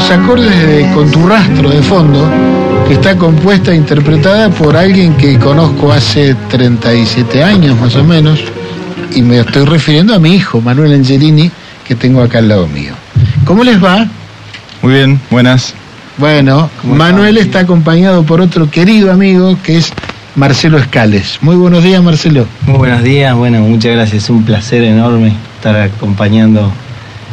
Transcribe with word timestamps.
los 0.00 0.10
acordes 0.10 0.66
de 0.66 0.90
Con 0.94 1.10
tu 1.10 1.28
rastro 1.28 1.68
de 1.68 1.82
fondo, 1.82 2.26
que 2.88 2.94
está 2.94 3.16
compuesta 3.16 3.72
e 3.72 3.76
interpretada 3.76 4.48
por 4.48 4.74
alguien 4.74 5.14
que 5.14 5.38
conozco 5.38 5.92
hace 5.92 6.34
37 6.48 7.44
años 7.44 7.78
más 7.78 7.94
o 7.96 8.02
menos, 8.02 8.40
y 9.14 9.20
me 9.20 9.40
estoy 9.40 9.66
refiriendo 9.66 10.14
a 10.14 10.18
mi 10.18 10.36
hijo, 10.36 10.62
Manuel 10.62 10.94
Angelini, 10.94 11.50
que 11.86 11.94
tengo 11.94 12.22
acá 12.22 12.38
al 12.38 12.48
lado 12.48 12.66
mío. 12.66 12.94
¿Cómo 13.44 13.62
les 13.62 13.82
va? 13.82 14.06
Muy 14.80 14.94
bien, 14.94 15.20
buenas. 15.30 15.74
Bueno, 16.16 16.70
Manuel 16.82 17.36
está 17.36 17.60
acompañado 17.60 18.22
por 18.22 18.40
otro 18.40 18.70
querido 18.70 19.12
amigo 19.12 19.58
que 19.62 19.76
es 19.76 19.92
Marcelo 20.34 20.78
Escales. 20.78 21.38
Muy 21.42 21.56
buenos 21.56 21.84
días, 21.84 22.02
Marcelo. 22.02 22.46
Muy 22.62 22.78
buenos 22.78 23.02
días, 23.02 23.34
bueno, 23.34 23.60
muchas 23.60 23.92
gracias. 23.92 24.24
Es 24.24 24.30
un 24.30 24.44
placer 24.44 24.82
enorme 24.82 25.34
estar 25.58 25.76
acompañando 25.76 26.72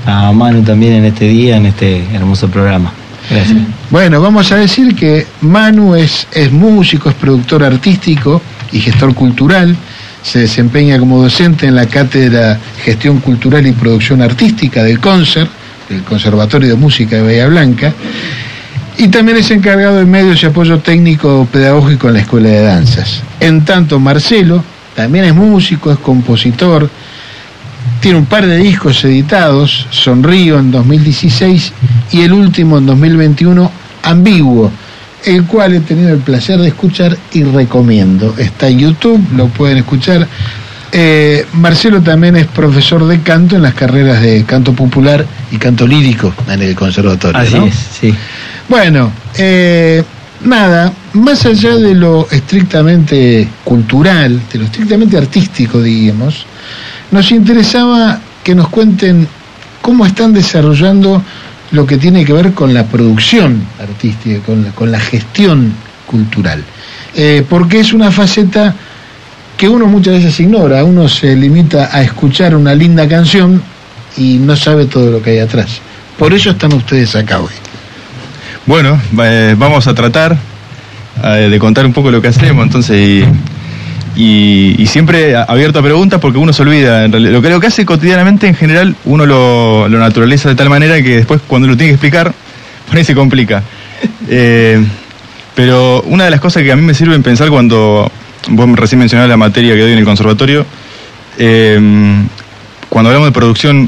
a 0.07 0.31
Manu 0.31 0.63
también 0.63 0.93
en 0.93 1.05
este 1.05 1.27
día, 1.27 1.57
en 1.57 1.65
este 1.65 2.03
hermoso 2.13 2.47
programa. 2.47 2.91
Gracias. 3.29 3.57
Bueno, 3.89 4.21
vamos 4.21 4.49
a 4.53 4.55
decir 4.55 4.95
que 4.95 5.27
Manu 5.41 5.95
es, 5.95 6.27
es 6.31 6.49
músico, 6.49 7.09
es 7.09 7.15
productor 7.15 7.63
artístico 7.63 8.41
y 8.71 8.79
gestor 8.79 9.13
cultural. 9.13 9.75
Se 10.23 10.39
desempeña 10.39 10.97
como 10.97 11.21
docente 11.21 11.67
en 11.67 11.75
la 11.75 11.85
cátedra 11.87 12.57
Gestión 12.83 13.19
Cultural 13.19 13.67
y 13.67 13.73
Producción 13.73 14.21
Artística 14.21 14.81
del 14.81 14.99
CONCER, 14.99 15.47
del 15.89 16.03
Conservatorio 16.03 16.69
de 16.69 16.75
Música 16.75 17.17
de 17.17 17.23
Bahía 17.23 17.47
Blanca. 17.47 17.93
Y 18.97 19.09
también 19.09 19.37
es 19.37 19.51
encargado 19.51 19.97
de 19.97 20.05
medios 20.05 20.41
y 20.41 20.45
apoyo 20.45 20.79
técnico 20.79 21.47
pedagógico 21.51 22.07
en 22.07 22.13
la 22.15 22.19
Escuela 22.21 22.49
de 22.49 22.61
Danzas. 22.61 23.21
En 23.41 23.65
tanto, 23.65 23.99
Marcelo 23.99 24.63
también 24.95 25.25
es 25.25 25.35
músico, 25.35 25.91
es 25.91 25.99
compositor, 25.99 26.89
tiene 28.07 28.19
un 28.19 28.25
par 28.25 28.47
de 28.47 28.55
discos 28.55 29.03
editados, 29.03 29.85
Sonrío 29.89 30.59
en 30.59 30.71
2016 30.71 31.73
y 32.13 32.21
el 32.21 32.31
último 32.31 32.77
en 32.77 32.85
2021, 32.85 33.69
Ambiguo, 34.03 34.71
el 35.25 35.43
cual 35.43 35.73
he 35.73 35.81
tenido 35.81 36.13
el 36.13 36.19
placer 36.19 36.57
de 36.57 36.69
escuchar 36.69 37.17
y 37.33 37.43
recomiendo. 37.43 38.33
Está 38.37 38.69
en 38.69 38.79
YouTube, 38.79 39.21
lo 39.35 39.47
pueden 39.49 39.79
escuchar. 39.79 40.25
Eh, 40.93 41.45
Marcelo 41.51 42.01
también 42.01 42.37
es 42.37 42.45
profesor 42.47 43.05
de 43.05 43.19
canto 43.19 43.57
en 43.57 43.63
las 43.63 43.73
carreras 43.73 44.21
de 44.21 44.45
canto 44.45 44.71
popular 44.71 45.25
y 45.51 45.57
canto 45.57 45.85
lírico 45.85 46.33
en 46.47 46.61
el 46.61 46.75
conservatorio. 46.75 47.41
Así 47.41 47.57
es, 47.57 47.75
sí. 47.75 48.15
Bueno, 48.69 49.11
eh, 49.37 50.01
nada, 50.45 50.93
más 51.11 51.45
allá 51.45 51.75
de 51.75 51.93
lo 51.93 52.25
estrictamente 52.31 53.49
cultural, 53.65 54.43
de 54.49 54.59
lo 54.59 54.63
estrictamente 54.63 55.17
artístico, 55.17 55.81
digamos, 55.81 56.45
nos 57.11 57.31
interesaba 57.31 58.19
que 58.43 58.55
nos 58.55 58.69
cuenten 58.69 59.27
cómo 59.81 60.05
están 60.05 60.33
desarrollando 60.33 61.23
lo 61.71 61.85
que 61.85 61.97
tiene 61.97 62.23
que 62.25 62.33
ver 62.33 62.53
con 62.53 62.73
la 62.73 62.85
producción 62.85 63.61
artística, 63.79 64.39
con 64.45 64.63
la, 64.63 64.71
con 64.71 64.91
la 64.91 64.99
gestión 64.99 65.73
cultural. 66.05 66.63
Eh, 67.15 67.45
porque 67.47 67.79
es 67.79 67.93
una 67.93 68.11
faceta 68.11 68.73
que 69.57 69.67
uno 69.67 69.87
muchas 69.87 70.15
veces 70.15 70.39
ignora, 70.39 70.83
uno 70.83 71.09
se 71.09 71.35
limita 71.35 71.89
a 71.91 72.03
escuchar 72.03 72.55
una 72.55 72.75
linda 72.75 73.07
canción 73.07 73.61
y 74.15 74.35
no 74.37 74.55
sabe 74.55 74.85
todo 74.85 75.11
lo 75.11 75.21
que 75.21 75.31
hay 75.31 75.39
atrás. 75.39 75.79
Por 76.17 76.33
eso 76.33 76.51
están 76.51 76.73
ustedes 76.73 77.15
acá 77.15 77.39
hoy. 77.39 77.53
Bueno, 78.65 78.99
eh, 79.23 79.55
vamos 79.57 79.87
a 79.87 79.93
tratar 79.93 80.37
eh, 81.23 81.47
de 81.49 81.59
contar 81.59 81.85
un 81.85 81.93
poco 81.93 82.11
lo 82.11 82.21
que 82.21 82.27
hacemos, 82.27 82.65
entonces, 82.65 83.25
y, 84.17 84.75
y 84.81 84.87
siempre 84.87 85.35
abierto 85.35 85.77
a 85.77 85.83
preguntas 85.83 86.19
porque 86.19 86.39
uno 86.39 86.51
se 86.51 86.63
olvida. 86.63 87.05
En 87.05 87.11
realidad, 87.11 87.31
lo 87.31 87.41
que, 87.41 87.49
lo 87.49 87.59
que 87.59 87.67
hace 87.67 87.85
cotidianamente 87.85 88.47
en 88.47 88.55
general 88.55 88.95
uno 89.05 89.27
lo, 89.27 89.87
lo 89.87 89.99
naturaliza 89.99 90.49
de 90.49 90.55
tal 90.55 90.69
manera 90.69 90.99
que 91.03 91.17
después 91.17 91.39
cuando 91.47 91.67
lo 91.67 91.77
tiene 91.77 91.91
que 91.91 91.95
explicar, 91.95 92.33
por 92.87 92.97
ahí 92.97 93.03
se 93.03 93.13
complica. 93.13 93.61
Eh, 94.27 94.83
pero 95.53 96.01
una 96.07 96.25
de 96.25 96.31
las 96.31 96.39
cosas 96.39 96.63
que 96.63 96.71
a 96.71 96.75
mí 96.75 96.81
me 96.81 96.95
sirve 96.95 97.15
en 97.15 97.21
pensar 97.21 97.49
cuando 97.49 98.11
vos 98.49 98.75
recién 98.75 98.97
mencionaste 98.99 99.29
la 99.29 99.37
materia 99.37 99.75
que 99.75 99.81
doy 99.81 99.91
en 99.91 99.99
el 99.99 100.05
conservatorio, 100.05 100.65
eh, 101.37 101.79
cuando 102.89 103.09
hablamos 103.09 103.27
de 103.27 103.31
producción 103.31 103.87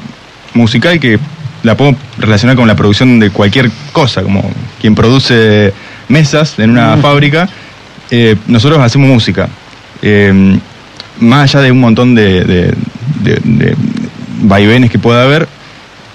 musical, 0.53 0.99
que 0.99 1.19
la 1.63 1.75
puedo 1.75 1.95
relacionar 2.17 2.55
con 2.55 2.67
la 2.67 2.75
producción 2.75 3.19
de 3.19 3.31
cualquier 3.31 3.71
cosa, 3.91 4.21
como 4.21 4.51
quien 4.79 4.93
produce 4.93 5.73
mesas 6.07 6.59
en 6.59 6.69
una 6.71 6.97
fábrica, 6.97 7.49
eh, 8.11 8.35
nosotros 8.47 8.79
hacemos 8.79 9.07
música. 9.07 9.49
Eh, 10.01 10.59
más 11.19 11.49
allá 11.49 11.63
de 11.63 11.71
un 11.71 11.79
montón 11.79 12.15
de, 12.15 12.73
vaivenes 14.41 14.89
que 14.89 14.99
pueda 14.99 15.23
haber, 15.23 15.47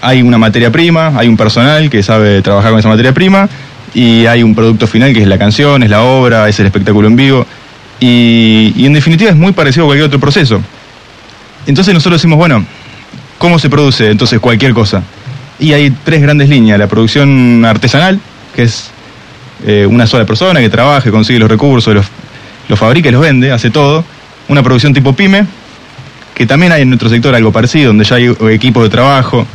hay 0.00 0.22
una 0.22 0.38
materia 0.38 0.70
prima, 0.70 1.12
hay 1.16 1.28
un 1.28 1.36
personal 1.36 1.90
que 1.90 2.02
sabe 2.02 2.42
trabajar 2.42 2.70
con 2.70 2.80
esa 2.80 2.88
materia 2.88 3.12
prima 3.12 3.48
y 3.94 4.26
hay 4.26 4.42
un 4.42 4.54
producto 4.54 4.86
final 4.86 5.12
que 5.12 5.22
es 5.22 5.28
la 5.28 5.38
canción, 5.38 5.82
es 5.82 5.90
la 5.90 6.02
obra, 6.02 6.48
es 6.48 6.58
el 6.60 6.66
espectáculo 6.66 7.08
en 7.08 7.16
vivo 7.16 7.46
y, 8.00 8.84
en 8.84 8.92
definitiva 8.92 9.30
es 9.30 9.36
muy 9.36 9.52
parecido 9.52 9.84
a 9.84 9.88
cualquier 9.88 10.06
otro 10.06 10.20
proceso. 10.20 10.60
Entonces 11.66 11.94
nosotros 11.94 12.20
decimos, 12.20 12.38
bueno, 12.38 12.64
¿cómo 13.38 13.58
se 13.58 13.70
produce 13.70 14.10
entonces 14.10 14.40
cualquier 14.40 14.74
cosa? 14.74 15.02
Y 15.58 15.72
hay 15.72 15.90
tres 16.04 16.20
grandes 16.20 16.48
líneas, 16.48 16.78
la 16.78 16.86
producción 16.86 17.64
artesanal, 17.64 18.18
que 18.54 18.64
es 18.64 18.90
eh, 19.66 19.86
una 19.86 20.06
sola 20.06 20.26
persona 20.26 20.60
que 20.60 20.68
trabaja, 20.68 21.10
consigue 21.10 21.38
los 21.38 21.48
recursos, 21.48 21.94
los, 21.94 22.06
los 22.68 22.78
fabrica 22.78 23.08
y 23.08 23.12
los 23.12 23.20
vende, 23.20 23.52
hace 23.52 23.70
todo. 23.70 24.04
Una 24.48 24.62
producción 24.62 24.92
tipo 24.92 25.14
pyme, 25.14 25.46
que 26.34 26.46
también 26.46 26.72
hay 26.72 26.82
en 26.82 26.90
nuestro 26.90 27.08
sector 27.08 27.34
algo 27.34 27.52
parecido, 27.52 27.88
donde 27.88 28.04
ya 28.04 28.16
hay 28.16 28.34
equipos 28.50 28.82
de 28.82 28.90
trabajo, 28.90 29.46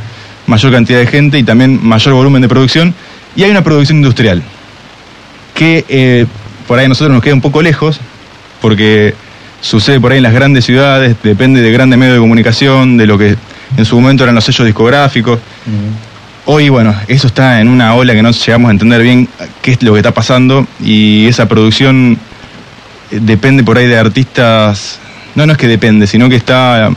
mayor 0.48 0.72
cantidad 0.72 1.00
de 1.00 1.08
gente 1.08 1.38
y 1.38 1.44
también 1.44 1.80
mayor 1.82 2.14
volumen 2.14 2.42
de 2.42 2.48
producción. 2.48 2.94
Y 3.36 3.44
hay 3.44 3.52
una 3.52 3.64
producción 3.64 3.98
industrial, 3.98 4.42
que 5.54 5.86
eh, 5.88 6.26
por 6.68 6.80
ahí 6.80 6.86
a 6.86 6.90
nosotros 6.90 7.14
nos 7.14 7.24
queda 7.24 7.36
un 7.36 7.42
poco 7.42 7.62
lejos, 7.62 8.00
porque 8.62 9.14
sucede 9.62 10.00
por 10.00 10.12
ahí 10.12 10.18
en 10.18 10.24
las 10.24 10.34
grandes 10.34 10.66
ciudades, 10.66 11.16
depende 11.22 11.62
de 11.62 11.72
grandes 11.72 12.00
medios 12.00 12.16
de 12.16 12.22
comunicación, 12.22 12.98
de 12.98 13.06
lo 13.06 13.18
que 13.18 13.36
en 13.78 13.86
su 13.86 13.96
momento 14.00 14.24
eran 14.24 14.36
los 14.36 14.44
sellos 14.44 14.66
discográficos. 14.66 15.40
Hoy, 16.46 16.70
bueno, 16.70 16.96
eso 17.08 17.28
está 17.28 17.62
en 17.62 17.68
una 17.68 17.94
ola 17.94 18.14
que 18.14 18.24
no 18.24 18.32
llegamos 18.32 18.70
a 18.70 18.72
entender 18.72 19.04
bien 19.04 19.28
qué 19.62 19.72
es 19.72 19.84
lo 19.84 19.94
que 19.94 20.00
está 20.00 20.12
pasando 20.12 20.66
y 20.84 21.28
esa 21.28 21.48
producción 21.48 22.18
depende 23.12 23.64
por 23.64 23.78
ahí 23.78 23.88
de 23.88 23.98
artistas, 23.98 25.00
no, 25.36 25.46
no 25.46 25.54
es 25.54 25.58
que 25.58 25.68
depende, 25.68 26.08
sino 26.08 26.30
que 26.30 26.36
está 26.36 26.92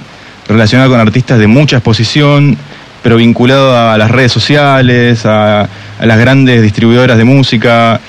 relacionada 0.48 0.88
con 0.88 1.00
artistas 1.00 1.38
de 1.38 1.46
mucha 1.46 1.76
exposición, 1.76 2.56
pero 3.02 3.16
vinculado 3.16 3.76
a 3.76 3.98
las 3.98 4.10
redes 4.10 4.32
sociales, 4.32 5.24
a, 5.26 5.68
las 6.00 6.18
grandes 6.18 6.62
distribuidoras 6.62 7.16
de 7.16 7.24
música. 7.24 8.00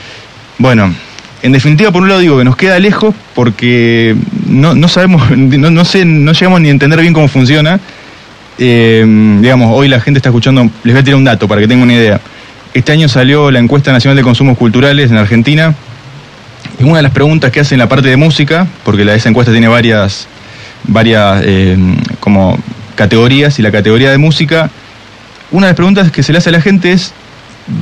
Bueno, 0.58 0.94
en 1.42 1.52
definitiva, 1.52 1.92
por 1.92 2.02
un 2.02 2.10
lado 2.10 2.22
digo 2.22 2.38
que 2.38 2.44
nos 2.44 2.56
queda 2.56 2.80
lejos 2.80 3.14
porque 3.34 4.16
no, 4.48 4.76
no 4.76 4.88
sabemos, 4.88 5.30
no, 5.38 5.70
no 5.72 5.86
sé, 5.86 6.06
no 6.06 6.32
llegamos 6.32 6.62
ni 6.62 6.70
a 6.70 6.72
entender 6.72 7.00
bien 7.02 7.14
cómo 7.14 7.28
funciona. 7.28 7.80
Eh, 8.60 9.04
digamos, 9.42 9.72
hoy 9.74 9.88
la 9.88 10.00
gente 10.00 10.20
está 10.20 10.30
escuchando, 10.30 10.70
les 10.84 10.94
voy 10.94 11.02
a 11.02 11.04
tirar 11.04 11.18
un 11.18 11.24
dato 11.24 11.48
para 11.48 11.62
que 11.62 11.68
tengan 11.68 11.84
una 11.84 11.94
idea. 11.94 12.22
Este 12.74 12.92
año 12.92 13.08
salió 13.08 13.52
la 13.52 13.60
encuesta 13.60 13.92
nacional 13.92 14.16
de 14.16 14.24
consumos 14.24 14.58
culturales 14.58 15.12
en 15.12 15.18
Argentina. 15.18 15.76
Y 16.80 16.84
una 16.84 16.98
de 16.98 17.04
las 17.04 17.12
preguntas 17.12 17.52
que 17.52 17.60
hacen 17.60 17.78
la 17.78 17.88
parte 17.88 18.10
de 18.10 18.18
música, 18.18 18.68
porque 18.84 19.06
la, 19.06 19.16
esa 19.16 19.30
encuesta 19.30 19.52
tiene 19.52 19.68
varias, 19.68 20.28
varias 20.86 21.42
eh, 21.44 21.78
como 22.20 22.58
categorías, 22.96 23.60
y 23.60 23.62
la 23.62 23.72
categoría 23.72 24.12
de 24.12 24.18
música, 24.18 24.70
una 25.52 25.68
de 25.68 25.72
las 25.72 25.76
preguntas 25.76 26.12
que 26.12 26.24
se 26.24 26.32
le 26.32 26.40
hace 26.40 26.50
a 26.50 26.54
la 26.54 26.62
gente 26.62 26.92
es 26.92 27.14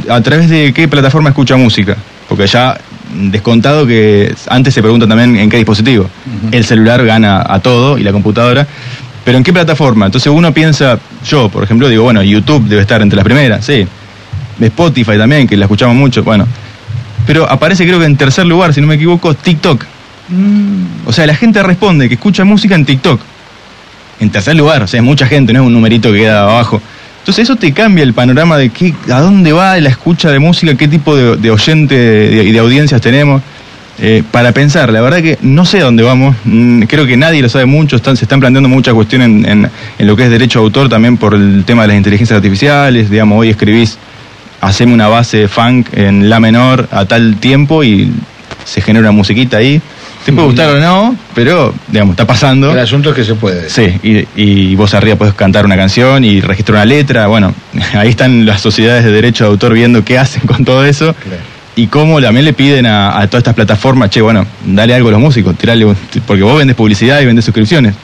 a 0.09 0.21
través 0.21 0.49
de 0.49 0.73
qué 0.73 0.87
plataforma 0.87 1.29
escucha 1.29 1.55
música. 1.55 1.95
Porque 2.27 2.47
ya 2.47 2.77
descontado 3.13 3.85
que 3.85 4.33
antes 4.47 4.73
se 4.73 4.81
pregunta 4.81 5.07
también 5.07 5.35
en 5.35 5.49
qué 5.49 5.57
dispositivo. 5.57 6.09
El 6.51 6.63
celular 6.63 7.05
gana 7.05 7.43
a 7.45 7.59
todo 7.59 7.97
y 7.97 8.03
la 8.03 8.11
computadora. 8.11 8.67
Pero 9.23 9.37
en 9.37 9.43
qué 9.43 9.53
plataforma. 9.53 10.07
Entonces 10.07 10.31
uno 10.33 10.53
piensa, 10.53 10.99
yo 11.25 11.49
por 11.49 11.63
ejemplo 11.63 11.87
digo, 11.89 12.03
bueno, 12.03 12.23
YouTube 12.23 12.67
debe 12.67 12.81
estar 12.81 13.01
entre 13.01 13.15
las 13.17 13.25
primeras, 13.25 13.65
sí. 13.65 13.87
Spotify 14.59 15.17
también, 15.17 15.47
que 15.47 15.57
la 15.57 15.65
escuchamos 15.65 15.95
mucho, 15.95 16.23
bueno. 16.23 16.47
Pero 17.27 17.49
aparece 17.49 17.85
creo 17.85 17.99
que 17.99 18.05
en 18.05 18.17
tercer 18.17 18.45
lugar, 18.45 18.73
si 18.73 18.81
no 18.81 18.87
me 18.87 18.95
equivoco, 18.95 19.33
TikTok. 19.33 19.85
O 21.05 21.11
sea, 21.13 21.27
la 21.27 21.35
gente 21.35 21.61
responde 21.61 22.07
que 22.07 22.15
escucha 22.15 22.43
música 22.45 22.75
en 22.75 22.85
TikTok. 22.85 23.19
En 24.19 24.29
tercer 24.29 24.55
lugar, 24.55 24.83
o 24.83 24.87
sea, 24.87 24.99
es 24.99 25.03
mucha 25.03 25.25
gente, 25.27 25.51
no 25.53 25.61
es 25.61 25.65
un 25.65 25.73
numerito 25.73 26.11
que 26.11 26.19
queda 26.19 26.43
abajo. 26.43 26.81
Entonces 27.19 27.43
eso 27.43 27.55
te 27.55 27.71
cambia 27.73 28.03
el 28.03 28.13
panorama 28.13 28.57
de 28.57 28.69
qué, 28.69 28.93
a 29.11 29.19
dónde 29.19 29.51
va 29.51 29.77
la 29.79 29.89
escucha 29.89 30.29
de 30.31 30.39
música, 30.39 30.75
qué 30.75 30.87
tipo 30.87 31.15
de, 31.15 31.35
de 31.37 31.51
oyente 31.51 32.43
y 32.45 32.51
de, 32.51 32.59
audiencias 32.59 33.01
tenemos. 33.01 33.41
Eh, 33.99 34.23
para 34.31 34.51
pensar, 34.51 34.91
la 34.91 35.01
verdad 35.01 35.21
que 35.21 35.37
no 35.41 35.63
sé 35.65 35.81
a 35.81 35.83
dónde 35.83 36.01
vamos, 36.01 36.35
Mm, 36.45 36.83
creo 36.83 37.05
que 37.05 37.17
nadie 37.17 37.41
lo 37.41 37.49
sabe 37.49 37.65
mucho, 37.65 37.97
están, 37.97 38.17
se 38.17 38.25
están 38.25 38.39
planteando 38.39 38.67
muchas 38.69 38.93
cuestiones 38.95 39.27
en, 39.27 39.45
en- 39.47 39.69
en 39.99 40.07
lo 40.07 40.15
que 40.15 40.23
es 40.23 40.29
derecho 40.31 40.59
de 40.59 40.65
autor 40.65 40.89
también 40.89 41.17
por 41.17 41.35
el 41.35 41.63
tema 41.65 41.83
de 41.83 41.89
las 41.89 41.97
inteligencias 41.97 42.37
artificiales, 42.37 43.11
digamos, 43.11 43.37
hoy 43.39 43.49
escribís, 43.49 43.99
haceme 44.61 44.93
una 44.93 45.07
base 45.07 45.47
funk 45.47 45.87
en 45.93 46.29
la 46.29 46.39
menor 46.39 46.87
a 46.91 47.05
tal 47.05 47.37
tiempo 47.37 47.83
y 47.83 48.11
se 48.63 48.81
genera 48.81 49.01
una 49.01 49.11
musiquita 49.11 49.57
ahí. 49.57 49.81
Te 50.25 50.31
puede 50.31 50.47
gustar 50.49 50.75
o 50.75 50.79
no, 50.79 51.15
pero, 51.33 51.73
digamos, 51.87 52.13
está 52.13 52.27
pasando. 52.27 52.71
El 52.71 52.77
asunto 52.79 53.09
es 53.09 53.15
que 53.15 53.23
se 53.23 53.33
puede. 53.33 53.69
Sí, 53.71 53.91
y, 54.03 54.27
y 54.35 54.75
vos 54.75 54.93
arriba 54.93 55.15
podés 55.15 55.33
cantar 55.33 55.65
una 55.65 55.75
canción 55.75 56.23
y 56.23 56.41
registrar 56.41 56.75
una 56.75 56.85
letra. 56.85 57.25
Bueno, 57.25 57.55
ahí 57.95 58.09
están 58.09 58.45
las 58.45 58.61
sociedades 58.61 59.03
de 59.03 59.11
derecho 59.11 59.45
de 59.45 59.49
autor 59.49 59.73
viendo 59.73 60.05
qué 60.05 60.19
hacen 60.19 60.43
con 60.43 60.63
todo 60.63 60.85
eso. 60.85 61.15
Claro. 61.15 61.41
Y 61.75 61.87
cómo 61.87 62.21
también 62.21 62.45
le 62.45 62.53
piden 62.53 62.85
a, 62.85 63.17
a 63.17 63.25
todas 63.27 63.39
estas 63.39 63.55
plataformas, 63.55 64.11
che, 64.11 64.21
bueno, 64.21 64.45
dale 64.65 64.93
algo 64.93 65.07
a 65.09 65.13
los 65.13 65.21
músicos, 65.21 65.57
tirale, 65.57 65.87
porque 66.27 66.43
vos 66.43 66.55
vendes 66.57 66.75
publicidad 66.75 67.19
y 67.21 67.25
vendes 67.25 67.45
suscripciones. 67.45 67.95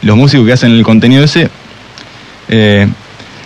Los 0.00 0.16
músicos 0.16 0.46
que 0.46 0.52
hacen 0.54 0.70
el 0.72 0.82
contenido 0.82 1.24
ese. 1.24 1.50
eh, 2.48 2.86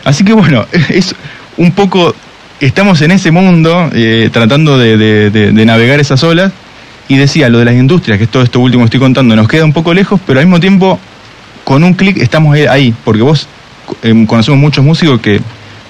así 0.04 0.22
que 0.24 0.34
bueno, 0.34 0.66
es 0.88 1.14
un 1.56 1.72
poco. 1.72 2.14
Estamos 2.60 3.00
en 3.00 3.10
ese 3.10 3.30
mundo 3.30 3.88
eh, 3.94 4.28
tratando 4.30 4.76
de, 4.78 5.50
navegar 5.64 5.98
esas 5.98 6.22
olas. 6.22 6.52
Y 7.08 7.16
decía, 7.16 7.48
lo 7.48 7.58
de 7.58 7.64
las 7.64 7.74
industrias, 7.74 8.18
que 8.18 8.24
es 8.24 8.30
todo 8.30 8.44
esto 8.44 8.60
último 8.60 8.84
que 8.84 8.86
estoy 8.86 9.00
contando, 9.00 9.34
nos 9.34 9.48
queda 9.48 9.64
un 9.64 9.72
poco 9.72 9.92
lejos, 9.92 10.20
pero 10.24 10.38
al 10.38 10.46
mismo 10.46 10.60
tiempo, 10.60 10.96
con 11.64 11.82
un 11.82 11.94
clic 11.94 12.18
estamos 12.18 12.54
ahí- 12.54 12.94
porque 13.04 13.22
vos 13.22 13.48
eh, 14.02 14.24
conocemos 14.28 14.60
muchos 14.60 14.84
músicos 14.84 15.20
que 15.20 15.40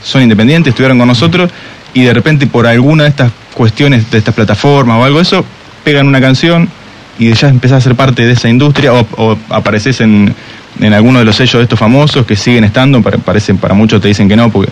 son 0.03 0.23
independientes, 0.23 0.71
estuvieron 0.71 0.97
con 0.97 1.07
nosotros, 1.07 1.51
y 1.93 2.05
de 2.05 2.15
repente 2.15 2.47
por 2.47 2.67
alguna 2.67 3.03
de 3.03 3.11
estas 3.11 3.33
cuestiones, 3.53 4.11
de 4.11 4.17
estas 4.17 4.35
plataformas 4.35 4.97
o 4.97 5.05
algo 5.05 5.19
de 5.19 5.25
eso, 5.25 5.45
pegan 5.85 6.09
una 6.09 6.23
canción 6.23 6.71
y 7.19 7.31
ya 7.35 7.49
empezás 7.49 7.79
a 7.79 7.81
ser 7.83 7.97
parte 7.97 8.25
de 8.25 8.33
esa 8.33 8.49
industria, 8.49 8.95
o, 8.95 9.07
o 9.19 9.37
apareces 9.51 10.01
en, 10.01 10.35
en 10.81 10.93
alguno 10.95 11.19
de 11.19 11.27
los 11.27 11.37
sellos 11.37 11.55
de 11.59 11.65
estos 11.65 11.79
famosos 11.79 12.25
que 12.25 12.35
siguen 12.35 12.65
estando, 12.65 13.03
para, 13.03 13.19
parecen, 13.19 13.59
para 13.59 13.75
muchos 13.75 14.01
te 14.01 14.09
dicen 14.09 14.27
que 14.27 14.37
no, 14.37 14.51
porque 14.51 14.71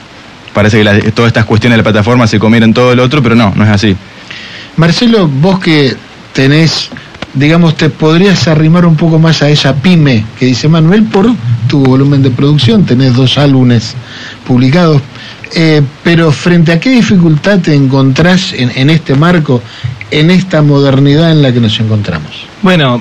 parece 0.52 0.78
que 0.78 0.84
la- 0.84 0.98
todas 1.12 1.28
estas 1.30 1.44
cuestiones 1.44 1.74
de 1.74 1.78
la 1.78 1.90
plataforma 1.90 2.26
se 2.26 2.38
comieron 2.38 2.72
todo 2.74 2.92
el 2.92 3.00
otro, 3.00 3.22
pero 3.22 3.34
no, 3.34 3.52
no 3.54 3.64
es 3.64 3.70
así. 3.70 3.96
Marcelo, 4.76 5.26
vos 5.28 5.58
que 5.58 5.94
tenés, 6.32 6.88
digamos, 7.34 7.76
te 7.76 7.90
podrías 7.90 8.46
arrimar 8.48 8.86
un 8.86 8.96
poco 8.96 9.18
más 9.18 9.42
a 9.42 9.50
esa 9.50 9.74
pyme 9.74 10.24
que 10.38 10.46
dice 10.46 10.68
Manuel 10.68 11.04
por 11.04 11.26
tu 11.68 11.82
volumen 11.84 12.22
de 12.22 12.30
producción, 12.30 12.84
tenés 12.84 13.14
dos 13.14 13.38
álbumes 13.38 13.94
publicados, 14.46 15.02
eh, 15.54 15.82
pero 16.04 16.30
frente 16.30 16.72
a 16.72 16.78
qué 16.80 16.90
dificultad 16.90 17.58
te 17.58 17.74
encontrás 17.74 18.52
en, 18.52 18.70
en 18.76 18.90
este 18.90 19.14
marco, 19.14 19.62
en 20.10 20.30
esta 20.30 20.62
modernidad 20.62 21.32
en 21.32 21.42
la 21.42 21.52
que 21.52 21.60
nos 21.60 21.78
encontramos. 21.80 22.30
Bueno, 22.62 23.00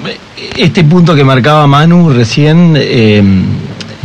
este 0.57 0.83
punto 0.83 1.13
que 1.15 1.23
marcaba 1.23 1.65
Manu 1.67 2.09
recién 2.09 2.73
eh, 2.75 3.21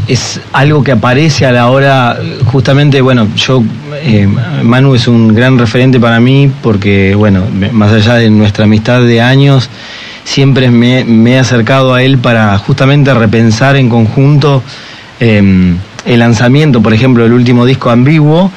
es 0.08 0.40
algo 0.52 0.82
que 0.82 0.92
aparece 0.92 1.46
a 1.46 1.52
la 1.52 1.68
hora, 1.68 2.18
justamente, 2.46 3.00
bueno, 3.00 3.28
yo, 3.36 3.62
eh, 4.02 4.28
Manu 4.62 4.94
es 4.94 5.06
un 5.06 5.34
gran 5.34 5.58
referente 5.58 6.00
para 6.00 6.20
mí 6.20 6.50
porque, 6.62 7.14
bueno, 7.14 7.44
más 7.72 7.92
allá 7.92 8.14
de 8.14 8.30
nuestra 8.30 8.64
amistad 8.64 9.02
de 9.02 9.20
años, 9.20 9.70
siempre 10.24 10.70
me, 10.70 11.04
me 11.04 11.32
he 11.32 11.38
acercado 11.38 11.94
a 11.94 12.02
él 12.02 12.18
para 12.18 12.56
justamente 12.58 13.14
repensar 13.14 13.76
en 13.76 13.88
conjunto 13.88 14.62
eh, 15.20 15.74
el 16.04 16.18
lanzamiento, 16.18 16.82
por 16.82 16.92
ejemplo, 16.92 17.22
del 17.22 17.32
último 17.32 17.64
disco 17.64 17.90
ambiguo, 17.90 18.50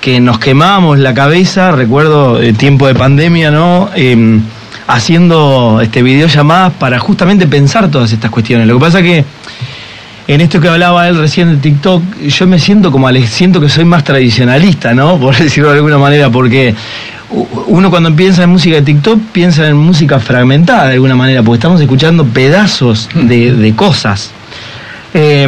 que 0.00 0.20
nos 0.20 0.38
quemábamos 0.38 0.98
la 0.98 1.12
cabeza, 1.12 1.72
recuerdo 1.72 2.40
el 2.40 2.56
tiempo 2.56 2.86
de 2.86 2.94
pandemia, 2.94 3.50
¿no? 3.50 3.90
Eh, 3.94 4.40
haciendo 4.86 5.80
este 5.82 6.02
videollamadas 6.02 6.72
para 6.72 6.98
justamente 6.98 7.46
pensar 7.46 7.90
todas 7.90 8.10
estas 8.10 8.30
cuestiones. 8.30 8.66
Lo 8.66 8.74
que 8.74 8.80
pasa 8.80 9.02
que 9.02 9.24
en 10.28 10.40
esto 10.42 10.60
que 10.60 10.68
hablaba 10.68 11.08
él 11.08 11.16
recién 11.18 11.50
de 11.50 11.56
TikTok, 11.56 12.02
yo 12.28 12.46
me 12.46 12.58
siento 12.58 12.92
como 12.92 13.08
siento 13.26 13.60
que 13.60 13.68
soy 13.68 13.84
más 13.84 14.04
tradicionalista, 14.04 14.94
¿no? 14.94 15.18
Por 15.20 15.36
decirlo 15.36 15.70
de 15.70 15.76
alguna 15.78 15.98
manera, 15.98 16.30
porque 16.30 16.74
uno 17.66 17.90
cuando 17.90 18.14
piensa 18.14 18.44
en 18.44 18.50
música 18.50 18.76
de 18.76 18.82
TikTok 18.82 19.18
piensa 19.32 19.66
en 19.66 19.76
música 19.76 20.18
fragmentada 20.20 20.86
de 20.88 20.94
alguna 20.94 21.16
manera, 21.16 21.42
porque 21.42 21.56
estamos 21.56 21.80
escuchando 21.80 22.24
pedazos 22.24 23.08
de, 23.14 23.52
de 23.54 23.74
cosas. 23.74 24.30
Eh, 25.14 25.46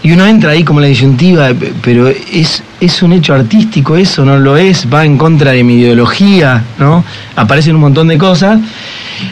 y 0.00 0.12
uno 0.12 0.24
entra 0.26 0.52
ahí 0.52 0.62
como 0.62 0.80
la 0.80 0.86
disyuntiva, 0.86 1.48
pe- 1.48 1.72
pero 1.82 2.06
es, 2.08 2.62
es 2.80 3.02
un 3.02 3.12
hecho 3.12 3.34
artístico 3.34 3.96
eso, 3.96 4.24
no 4.24 4.38
lo 4.38 4.56
es, 4.56 4.86
va 4.92 5.04
en 5.04 5.18
contra 5.18 5.50
de 5.50 5.64
mi 5.64 5.74
ideología, 5.80 6.62
¿no? 6.78 7.04
Aparecen 7.34 7.74
un 7.74 7.80
montón 7.80 8.06
de 8.08 8.16
cosas, 8.16 8.60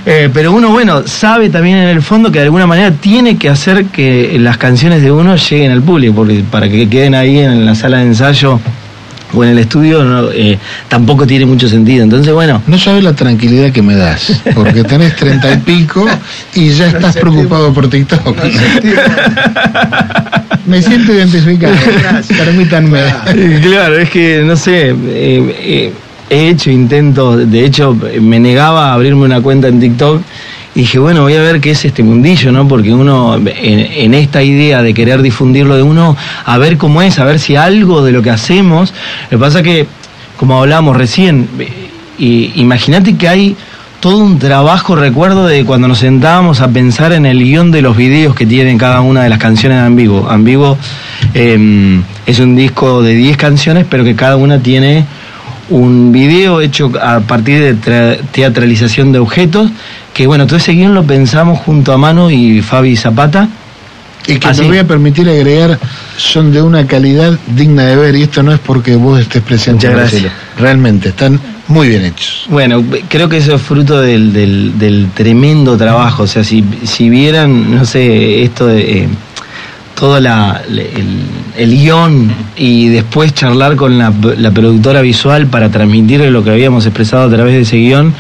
eh, 0.05 0.31
pero 0.33 0.53
uno, 0.53 0.71
bueno, 0.71 1.07
sabe 1.07 1.49
también 1.49 1.79
en 1.79 1.89
el 1.89 2.03
fondo 2.03 2.31
que 2.31 2.39
de 2.39 2.47
alguna 2.47 2.67
manera 2.67 2.91
tiene 2.93 3.37
que 3.37 3.49
hacer 3.49 3.87
que 3.87 4.37
las 4.39 4.57
canciones 4.59 5.03
de 5.03 5.11
uno 5.11 5.37
lleguen 5.37 5.73
al 5.73 5.83
público, 5.83 6.15
porque 6.15 6.45
para 6.51 6.69
que 6.69 6.89
queden 6.89 7.15
ahí 7.15 7.39
en 7.39 7.65
la 7.65 7.75
sala 7.75 7.99
de 7.99 8.05
ensayo 8.05 8.61
o 9.35 9.45
en 9.45 9.51
el 9.51 9.59
estudio 9.59 10.05
no, 10.05 10.31
eh, 10.31 10.59
tampoco 10.89 11.27
tiene 11.27 11.47
mucho 11.47 11.69
sentido. 11.69 12.05
Entonces, 12.05 12.33
bueno, 12.33 12.63
No 12.67 12.79
sabes 12.79 13.05
la 13.05 13.15
tranquilidad 13.15 13.71
que 13.73 13.83
me 13.83 13.95
das, 13.95 14.41
porque 14.55 14.85
tenés 14.85 15.17
treinta 15.17 15.53
y 15.53 15.59
pico 15.59 16.07
y 16.55 16.71
ya 16.71 16.89
estás 16.89 17.17
preocupado 17.17 17.73
por 17.73 17.89
TikTok. 17.89 18.37
Me 20.67 20.83
siento 20.83 21.13
identificado. 21.13 21.75
Permítanme. 22.29 23.01
Claro, 23.63 23.99
es 23.99 24.11
que, 24.11 24.43
no 24.45 24.57
sé, 24.57 24.91
eh, 24.91 24.95
eh, 25.07 25.93
he 26.29 26.49
hecho 26.49 26.71
intentos, 26.71 27.51
de 27.51 27.65
hecho 27.65 27.97
me 28.21 28.41
negaba 28.41 28.91
a 28.91 28.95
abrirme 28.95 29.25
una 29.25 29.41
cuenta 29.41 29.69
en 29.69 29.81
TikTok 29.81 30.23
y 30.75 30.81
dije, 30.81 30.99
bueno, 30.99 31.23
voy 31.23 31.35
a 31.35 31.41
ver 31.41 31.61
qué 31.61 31.71
es 31.71 31.85
este 31.85 32.03
mundillo, 32.03 32.53
¿no? 32.53 32.69
Porque 32.69 32.93
uno, 32.93 33.37
en, 33.37 33.47
en 33.47 34.13
esta 34.13 34.43
idea 34.43 34.83
de 34.83 34.93
querer 34.93 35.23
difundirlo 35.23 35.75
de 35.75 35.83
uno, 35.83 36.15
a 36.45 36.59
ver 36.59 36.77
cómo 36.77 37.01
es, 37.01 37.19
a 37.19 37.25
ver 37.25 37.39
si 37.39 37.57
algo 37.57 38.05
de 38.05 38.13
lo 38.13 38.23
que 38.23 38.31
hacemos, 38.31 38.93
lo 39.31 39.39
que 39.39 39.43
pasa 39.43 39.63
que, 39.63 39.87
como 40.37 40.59
hablábamos 40.61 40.97
recién, 40.97 41.49
imagínate 42.19 43.17
que 43.17 43.27
hay 43.27 43.57
todo 44.01 44.19
un 44.19 44.39
trabajo, 44.39 44.95
recuerdo, 44.97 45.47
de 45.47 45.65
cuando 45.65 45.89
nos 45.89 45.99
sentábamos 45.99 46.61
a 46.61 46.69
pensar 46.69 47.13
en 47.13 47.25
el 47.25 47.43
guion 47.43 47.71
de 47.71 47.81
los 47.81 47.97
videos 47.97 48.35
que 48.35 48.45
tienen 48.45 48.77
cada 48.77 49.01
una 49.01 49.23
de 49.23 49.31
las 49.31 49.39
canciones 49.39 49.79
de 49.79 49.87
Ambigo. 49.87 50.29
Ambigo 50.29 50.77
eh, 51.33 52.03
es 52.27 52.39
un 52.39 52.55
disco 52.55 53.03
de 53.03 53.15
10 53.15 53.37
canciones, 53.39 53.87
pero 53.89 54.05
que 54.05 54.15
cada 54.15 54.37
una 54.37 54.59
tiene 54.59 55.07
un 55.71 56.13
video 56.13 56.61
hecho 56.61 56.93
a 57.01 57.21
partir 57.21 57.61
de 57.61 57.77
tra- 57.77 58.19
teatralización 58.33 59.13
de 59.13 59.19
objetos, 59.19 59.71
que 60.15 60.27
bueno, 60.27 60.47
todo 60.47 60.57
ese 60.57 60.73
guion 60.73 60.95
lo 60.95 61.05
pensamos 61.05 61.59
junto 61.61 61.93
a 61.93 61.99
Mano 61.99 62.31
y 62.31 62.63
Fabi 62.63 62.97
Zapata. 62.97 63.49
Y 64.29 64.39
que 64.41 64.49
Así. 64.49 64.63
me 64.63 64.69
voy 64.69 64.79
a 64.79 64.87
permitir 64.87 65.29
agregar, 65.29 65.79
son 66.17 66.51
de 66.53 66.61
una 66.61 66.85
calidad 66.87 67.39
digna 67.55 67.85
de 67.85 67.95
ver, 67.95 68.17
y 68.17 68.23
esto 68.23 68.43
no 68.43 68.53
es 68.53 68.59
porque 68.59 68.97
vos 68.97 69.21
estés 69.21 69.41
presente, 69.43 69.87
Muchas 69.89 70.11
gracias. 70.13 70.33
Realmente, 70.59 71.11
están 71.11 71.39
muy 71.69 71.89
bien 71.89 72.05
hechos. 72.05 72.45
Bueno, 72.49 72.83
creo 73.09 73.29
que 73.29 73.37
eso 73.37 73.55
es 73.55 73.63
fruto 73.63 74.01
del, 74.01 74.33
del, 74.33 74.77
del 74.81 75.11
tremendo 75.15 75.77
trabajo. 75.77 76.25
O 76.25 76.27
sea, 76.27 76.43
si, 76.43 76.65
si 76.85 77.09
vieran, 77.09 77.73
no 77.73 77.85
sé, 77.85 78.43
esto 78.43 78.67
de 78.67 79.03
eh, 79.05 79.09
todo 79.99 80.21
la, 80.21 80.63
el, 80.69 80.85
el 81.57 81.71
guion 81.71 82.31
y 82.57 82.89
después 82.89 83.33
charlar 83.35 83.77
con 83.77 83.97
la, 83.99 84.13
la 84.37 84.51
productora 84.51 85.01
visual 85.01 85.47
para 85.47 85.71
transmitir 85.71 86.21
lo 86.31 86.45
que 86.45 86.51
habíamos 86.51 86.85
expresado 86.85 87.25
a 87.25 87.31
través 87.35 87.55
de 87.55 87.61
ese 87.63 87.79
guion, 87.79 88.13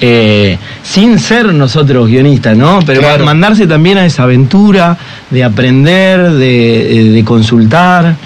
eh, 0.00 0.56
sin 0.82 1.18
ser 1.18 1.52
nosotros 1.54 2.08
guionistas, 2.08 2.56
¿no? 2.56 2.80
Pero 2.86 3.00
Claro. 3.02 3.24
mandarse 3.26 3.66
también 3.66 3.98
a 3.98 4.06
esa 4.06 4.22
aventura 4.22 4.96
de 5.30 5.44
aprender, 5.44 6.30
de, 6.32 7.10
de 7.12 7.24
consultar. 7.24 8.16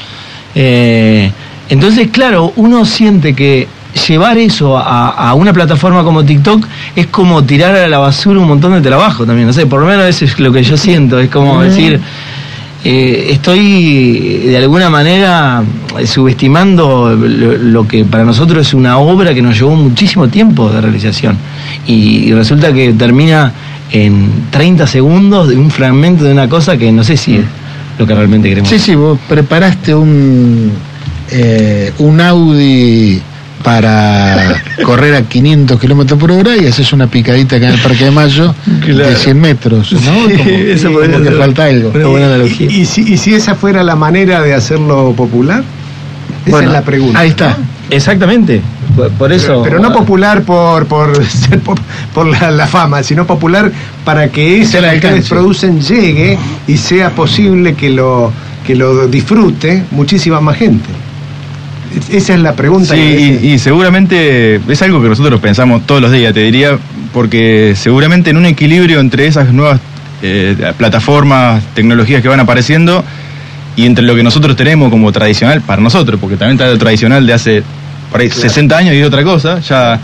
Eh, 0.55 1.31
entonces, 1.69 2.09
claro, 2.13 2.53
uno 2.57 2.85
siente 2.85 3.35
que 3.35 3.67
llevar 4.07 4.39
eso 4.39 4.77
a, 4.79 5.09
a 5.09 5.35
una 5.35 5.53
plataforma 5.53 6.05
como 6.05 6.25
TikTok 6.25 6.65
es 6.95 7.07
como 7.09 7.43
tirar 7.45 7.75
a 7.75 7.89
la 7.89 7.99
basura 7.99 8.39
un 8.39 8.47
montón 8.47 8.73
de 8.75 8.81
trabajo 8.81 9.27
también. 9.27 9.49
No 9.49 9.53
sé, 9.53 9.67
por 9.67 9.81
lo 9.81 9.87
menos 9.87 10.05
eso 10.07 10.25
es 10.25 10.39
lo 10.39 10.53
que 10.53 10.63
yo 10.63 10.77
siento. 10.77 11.19
Es 11.19 11.31
como 11.31 11.63
decir, 11.63 11.99
eh, 12.89 13.33
estoy 13.33 14.45
de 14.47 14.57
alguna 14.59 14.89
manera 14.89 15.65
subestimando 16.05 17.17
lo, 17.17 17.57
lo 17.57 17.89
que 17.89 18.05
para 18.05 18.25
nosotros 18.25 18.65
es 18.65 18.75
una 18.75 18.99
obra 18.99 19.35
que 19.35 19.43
nos 19.43 19.59
llevó 19.59 19.75
muchísimo 19.75 20.29
tiempo 20.29 20.71
de 20.71 20.81
realización. 20.81 21.37
Y, 21.85 22.29
y 22.29 22.33
resulta 22.33 22.73
que 22.73 22.93
termina 22.93 23.53
en 23.91 24.31
30 24.53 24.87
segundos 24.87 25.49
de 25.49 25.57
un 25.57 25.69
fragmento 25.69 26.23
de 26.23 26.31
una 26.31 26.49
cosa 26.49 26.77
que 26.77 26.93
no 26.93 27.03
sé 27.03 27.17
si 27.17 27.39
es 27.39 27.45
lo 27.99 28.07
que 28.07 28.15
realmente 28.15 28.49
queremos. 28.49 28.71
Sí, 28.71 28.79
sí, 28.79 28.95
vos 28.95 29.19
preparaste 29.29 29.93
un, 29.93 30.71
eh, 31.33 31.93
un 31.99 32.21
Audi 32.21 33.21
para 33.67 34.63
correr 34.85 35.17
a 35.17 35.23
500 35.23 35.81
kilómetros 35.81 36.19
por 36.21 36.31
hora 36.31 36.57
y 36.57 36.67
haces 36.67 36.93
una 36.93 37.09
picadita 37.09 37.57
acá 37.57 37.67
en 37.69 37.75
el 37.75 37.81
Parque 37.81 38.05
de 38.05 38.11
Mayo 38.13 38.55
de 38.65 38.95
Claro. 38.95 39.17
100 39.17 39.41
metros, 39.41 39.93
¿no? 39.93 39.99
Sí, 39.99 40.37
Como- 40.37 40.51
eso 40.51 40.87
como 40.87 40.99
podría 41.01 41.19
que 41.19 41.25
ser 41.25 41.35
falta 41.39 41.65
algo. 41.65 41.91
Una 41.93 42.07
buena 42.07 42.27
analogía. 42.27 42.71
¿Y, 42.71 42.81
y 42.83 42.85
si, 42.87 43.01
y 43.13 43.17
si 43.19 43.35
esa 43.35 43.57
fuera 43.57 43.83
la 43.83 43.97
manera 43.97 44.41
de 44.43 44.55
hacerlo 44.55 45.13
popular? 45.17 45.65
Esa 46.45 46.51
Bueno, 46.53 46.69
es 46.69 46.73
la 46.75 46.83
pregunta. 46.83 47.19
Ahí 47.19 47.31
está. 47.31 47.57
Exactamente. 47.91 48.61
Por, 48.95 49.11
por 49.11 49.33
eso. 49.33 49.49
Pero, 49.49 49.63
pero 49.65 49.79
no 49.81 49.93
popular 49.93 50.43
por, 50.43 50.87
por, 50.87 51.27
ser 51.27 51.59
pop- 51.59 51.81
por 52.15 52.27
la, 52.29 52.53
la 52.53 52.69
fama, 52.69 53.03
sino 53.03 53.27
popular 53.27 53.73
para 54.05 54.29
que 54.29 54.59
le 54.59 54.65
que 54.65 54.97
ustedes 54.97 55.29
producen 55.29 55.81
llegue 55.81 56.39
y 56.69 56.77
sea 56.77 57.11
posible 57.11 57.75
que 57.75 57.91
lo, 57.91 58.33
que 58.65 58.77
lo 58.77 59.09
disfrute 59.09 59.83
muchísima 59.91 60.41
más 60.41 60.57
gente. 60.57 60.89
Es- 61.95 62.11
Esa 62.15 62.35
es 62.35 62.41
la 62.41 62.55
pregunta. 62.55 62.95
Sí, 62.95 63.01
que- 63.01 63.39
y, 63.43 63.53
y 63.55 63.59
seguramente 63.59 64.61
es 64.69 64.83
algo 64.83 65.03
que 65.03 65.09
nosotros 65.09 65.41
pensamos 65.41 65.87
todos 65.87 66.01
los 66.01 66.11
días, 66.13 66.33
te 66.35 66.41
diría, 66.41 66.79
porque 67.13 67.75
seguramente 67.77 68.31
en 68.31 68.37
un 68.37 68.47
equilibrio 68.47 69.01
entre 69.01 69.27
esas 69.27 69.53
nuevas 69.53 69.81
eh, 70.23 70.57
plataformas, 70.79 71.63
tecnologías 71.75 72.23
que 72.23 72.29
van 72.29 72.41
apareciendo 72.41 73.05
y 73.77 73.85
entre 73.85 74.05
lo 74.05 74.15
que 74.15 74.23
nosotros 74.23 74.57
tenemos 74.57 74.91
como 74.91 75.13
tradicional 75.13 75.61
para 75.61 75.83
nosotros, 75.83 76.19
porque 76.21 76.37
también 76.37 76.57
está 76.59 76.71
lo 76.73 76.79
tradicional 76.79 77.27
de 77.27 77.33
hace 77.35 77.63
por 78.11 78.21
ahí 78.21 78.31
60 78.31 78.77
años 78.79 78.95
y 78.95 79.03
otra 79.03 79.23
cosa, 79.25 79.61
ya 79.61 80.01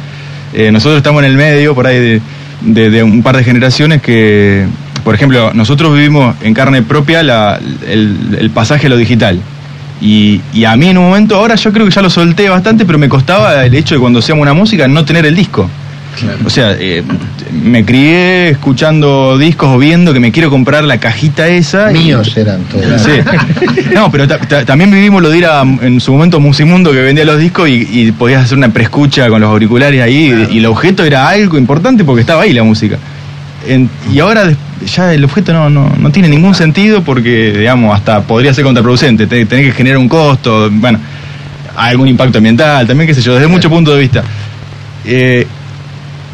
eh, 0.52 0.70
nosotros 0.70 0.98
estamos 0.98 1.22
en 1.22 1.30
el 1.30 1.36
medio 1.36 1.74
por 1.74 1.86
ahí 1.86 2.20
de, 2.60 2.90
de, 2.90 3.02
un 3.02 3.22
par 3.22 3.36
de 3.38 3.44
generaciones 3.44 4.02
que, 4.02 4.66
por 5.02 5.14
ejemplo, 5.14 5.52
nosotros 5.54 5.94
vivimos 5.94 6.36
en 6.42 6.52
carne 6.52 6.82
propia 6.82 7.22
la, 7.22 7.58
el, 7.88 8.36
el, 8.38 8.50
pasaje 8.50 8.86
a 8.86 8.90
lo 8.90 8.96
digital. 8.98 9.40
Y, 10.02 10.40
y, 10.52 10.64
a 10.64 10.76
mí 10.76 10.88
en 10.88 10.98
un 10.98 11.04
momento, 11.04 11.36
ahora 11.36 11.54
yo 11.54 11.72
creo 11.72 11.86
que 11.86 11.92
ya 11.92 12.02
lo 12.02 12.10
solté 12.10 12.48
bastante, 12.48 12.84
pero 12.84 12.98
me 12.98 13.08
costaba 13.08 13.64
el 13.64 13.74
hecho 13.74 13.94
de 13.94 14.00
cuando 14.00 14.18
hacíamos 14.18 14.42
una 14.42 14.52
música 14.52 14.88
no 14.88 15.04
tener 15.04 15.24
el 15.26 15.36
disco. 15.36 15.70
O 16.44 16.50
sea, 16.50 16.76
eh, 16.78 17.02
me 17.52 17.84
crié 17.84 18.50
escuchando 18.50 19.38
discos 19.38 19.70
o 19.70 19.78
viendo 19.78 20.12
que 20.12 20.20
me 20.20 20.30
quiero 20.30 20.50
comprar 20.50 20.84
la 20.84 20.98
cajita 20.98 21.48
esa. 21.48 21.90
Míos 21.90 22.36
eran 22.36 22.62
todos. 22.64 23.00
Sí. 23.00 23.10
No, 23.94 24.10
pero 24.10 24.26
también 24.26 24.90
vivimos 24.90 25.20
lo 25.20 25.28
de 25.28 25.38
ir 25.38 25.44
a, 25.44 25.60
en 25.60 26.00
su 26.00 26.12
momento 26.12 26.40
Musimundo 26.40 26.92
que 26.92 27.02
vendía 27.02 27.26
los 27.26 27.38
discos 27.38 27.68
y, 27.68 28.10
podías 28.12 28.44
hacer 28.44 28.56
una 28.56 28.70
preescucha 28.70 29.28
con 29.28 29.40
los 29.40 29.50
auriculares 29.50 30.00
ahí 30.00 30.48
y 30.50 30.58
el 30.58 30.66
objeto 30.66 31.04
era 31.04 31.28
algo 31.28 31.58
importante 31.58 32.02
porque 32.02 32.22
estaba 32.22 32.42
ahí 32.42 32.52
la 32.54 32.62
música. 32.62 32.98
Y 34.12 34.18
ahora 34.18 34.52
ya 34.84 35.14
el 35.14 35.24
objeto 35.24 35.52
no, 35.52 35.70
no, 35.70 35.92
no, 35.98 36.10
tiene 36.10 36.28
ningún 36.28 36.54
sentido 36.54 37.02
porque, 37.02 37.52
digamos, 37.52 37.94
hasta 37.94 38.22
podría 38.22 38.52
ser 38.52 38.64
contraproducente. 38.64 39.26
Tenés 39.26 39.48
que 39.48 39.72
generar 39.72 39.98
un 39.98 40.08
costo, 40.08 40.68
bueno, 40.70 40.98
algún 41.76 42.08
impacto 42.08 42.38
ambiental, 42.38 42.86
también, 42.86 43.06
qué 43.06 43.14
sé 43.14 43.22
yo, 43.22 43.34
desde 43.34 43.48
muchos 43.48 43.70
puntos 43.70 43.94
de 43.94 44.00
vista. 44.00 44.24
Eh, 45.04 45.46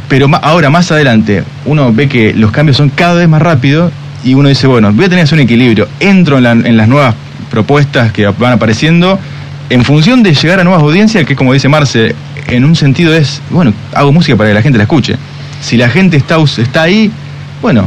pero 0.08 0.28
ahora, 0.42 0.70
más 0.70 0.90
adelante, 0.90 1.44
uno 1.66 1.92
ve 1.92 2.08
que 2.08 2.32
los 2.32 2.50
cambios 2.50 2.76
son 2.76 2.88
cada 2.88 3.14
vez 3.14 3.28
más 3.28 3.42
rápidos 3.42 3.92
y 4.24 4.34
uno 4.34 4.48
dice, 4.48 4.66
bueno, 4.66 4.92
voy 4.92 5.04
a 5.04 5.08
tener 5.08 5.22
que 5.22 5.24
hacer 5.24 5.38
un 5.38 5.44
equilibrio. 5.44 5.86
Entro 6.00 6.38
en, 6.38 6.76
las 6.76 6.88
nuevas 6.88 7.14
propuestas 7.50 8.12
que 8.12 8.26
van 8.26 8.52
apareciendo 8.52 9.18
en 9.70 9.84
función 9.84 10.22
de 10.22 10.32
llegar 10.32 10.60
a 10.60 10.64
nuevas 10.64 10.82
audiencias, 10.82 11.26
que 11.26 11.36
como 11.36 11.52
dice 11.52 11.68
Marce, 11.68 12.14
en 12.46 12.64
un 12.64 12.74
sentido 12.74 13.14
es, 13.14 13.42
bueno, 13.50 13.74
hago 13.94 14.12
música 14.12 14.36
para 14.36 14.48
que 14.50 14.54
la 14.54 14.62
gente 14.62 14.78
la 14.78 14.84
escuche. 14.84 15.16
Si 15.60 15.76
la 15.76 15.88
gente 15.88 16.16
está, 16.16 16.36
está 16.58 16.82
ahí, 16.82 17.10
bueno, 17.60 17.86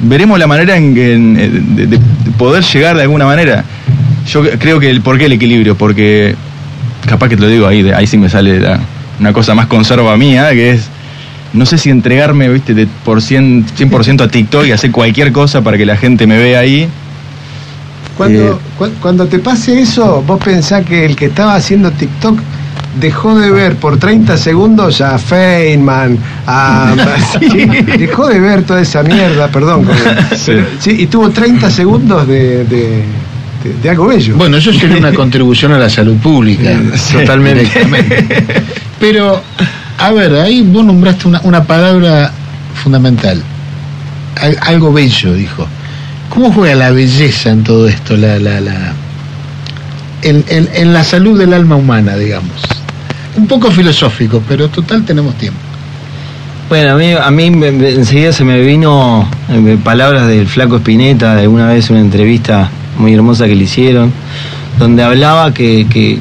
veremos 0.00 0.38
la 0.38 0.46
manera 0.46 0.76
en, 0.76 0.94
de, 0.94 2.00
poder 2.36 2.64
llegar 2.64 2.96
de 2.96 3.02
alguna 3.02 3.26
manera. 3.26 3.64
Yo 4.26 4.42
creo 4.58 4.80
que 4.80 4.90
el 4.90 5.00
por 5.00 5.18
qué 5.18 5.26
el 5.26 5.32
equilibrio, 5.32 5.76
porque 5.76 6.34
capaz 7.06 7.28
que 7.28 7.36
te 7.36 7.42
lo 7.42 7.48
digo 7.48 7.66
ahí, 7.66 7.88
ahí 7.90 8.06
sí 8.06 8.18
me 8.18 8.28
sale 8.28 8.60
una 9.18 9.32
cosa 9.32 9.54
más 9.54 9.66
conserva 9.66 10.16
mía, 10.16 10.50
que 10.50 10.72
es 10.72 10.88
no 11.52 11.66
sé 11.66 11.76
si 11.76 11.90
entregarme, 11.90 12.48
viste, 12.48 12.74
de 12.74 12.86
por 13.04 13.18
100%, 13.18 14.02
100 14.02 14.20
a 14.20 14.28
TikTok 14.28 14.66
y 14.66 14.72
hacer 14.72 14.90
cualquier 14.90 15.32
cosa 15.32 15.60
para 15.60 15.76
que 15.76 15.84
la 15.84 15.96
gente 15.96 16.26
me 16.26 16.38
vea 16.38 16.60
ahí. 16.60 16.88
Cuando, 18.16 18.60
eh, 18.80 18.90
cuando 19.00 19.26
te 19.26 19.38
pase 19.38 19.80
eso, 19.80 20.22
vos 20.26 20.42
pensás 20.42 20.84
que 20.84 21.04
el 21.04 21.16
que 21.16 21.26
estaba 21.26 21.54
haciendo 21.54 21.90
TikTok 21.90 22.38
dejó 23.00 23.38
de 23.38 23.50
ver 23.50 23.76
por 23.76 23.98
30 23.98 24.36
segundos 24.36 25.00
a 25.00 25.18
Feynman, 25.18 26.18
a... 26.46 26.94
dejó 27.98 28.28
de 28.28 28.40
ver 28.40 28.64
toda 28.64 28.80
esa 28.80 29.02
mierda, 29.02 29.48
perdón. 29.48 29.86
Sí. 30.36 30.96
y 30.98 31.06
tuvo 31.06 31.30
30 31.30 31.70
segundos 31.70 32.26
de, 32.26 32.64
de, 32.64 33.90
algo 33.90 34.06
bello. 34.06 34.36
Bueno, 34.36 34.56
eso 34.56 34.72
sería 34.72 34.96
una 34.96 35.12
contribución 35.12 35.72
a 35.72 35.78
la 35.78 35.88
salud 35.88 36.16
pública. 36.16 36.78
Totalmente. 37.12 37.70
Pero 38.98 39.42
a 39.98 40.10
ver, 40.10 40.34
ahí 40.34 40.62
vos 40.62 40.84
nombraste 40.84 41.28
una, 41.28 41.40
una 41.44 41.64
palabra 41.64 42.32
fundamental. 42.82 43.42
algo 44.62 44.92
bello, 44.92 45.32
dijo. 45.34 45.66
¿Cómo 46.28 46.50
juega 46.50 46.74
la 46.74 46.90
belleza 46.90 47.50
en 47.50 47.62
todo 47.62 47.86
esto? 47.86 48.16
La, 48.16 48.38
la, 48.38 48.60
la, 48.60 48.94
en, 50.22 50.44
en, 50.48 50.92
la 50.92 51.04
salud 51.04 51.38
del 51.38 51.52
alma 51.52 51.76
humana, 51.76 52.16
digamos. 52.16 52.62
Un 53.36 53.46
poco 53.46 53.70
filosófico, 53.70 54.42
pero 54.46 54.68
total 54.68 55.04
tenemos 55.04 55.34
tiempo. 55.36 55.58
Bueno, 56.68 56.92
a 56.92 56.96
mí, 56.96 57.12
a 57.12 57.30
mí 57.30 57.44
enseguida 57.44 58.32
se 58.32 58.44
me 58.44 58.60
vino 58.60 59.28
eh, 59.50 59.78
palabras 59.82 60.26
del 60.26 60.46
flaco 60.46 60.76
Espineta, 60.76 61.34
de 61.34 61.48
una 61.48 61.68
vez 61.68 61.90
una 61.90 62.00
entrevista 62.00 62.70
muy 62.98 63.14
hermosa 63.14 63.46
que 63.46 63.54
le 63.54 63.64
hicieron, 63.64 64.12
donde 64.78 65.02
hablaba 65.02 65.52
que, 65.52 66.18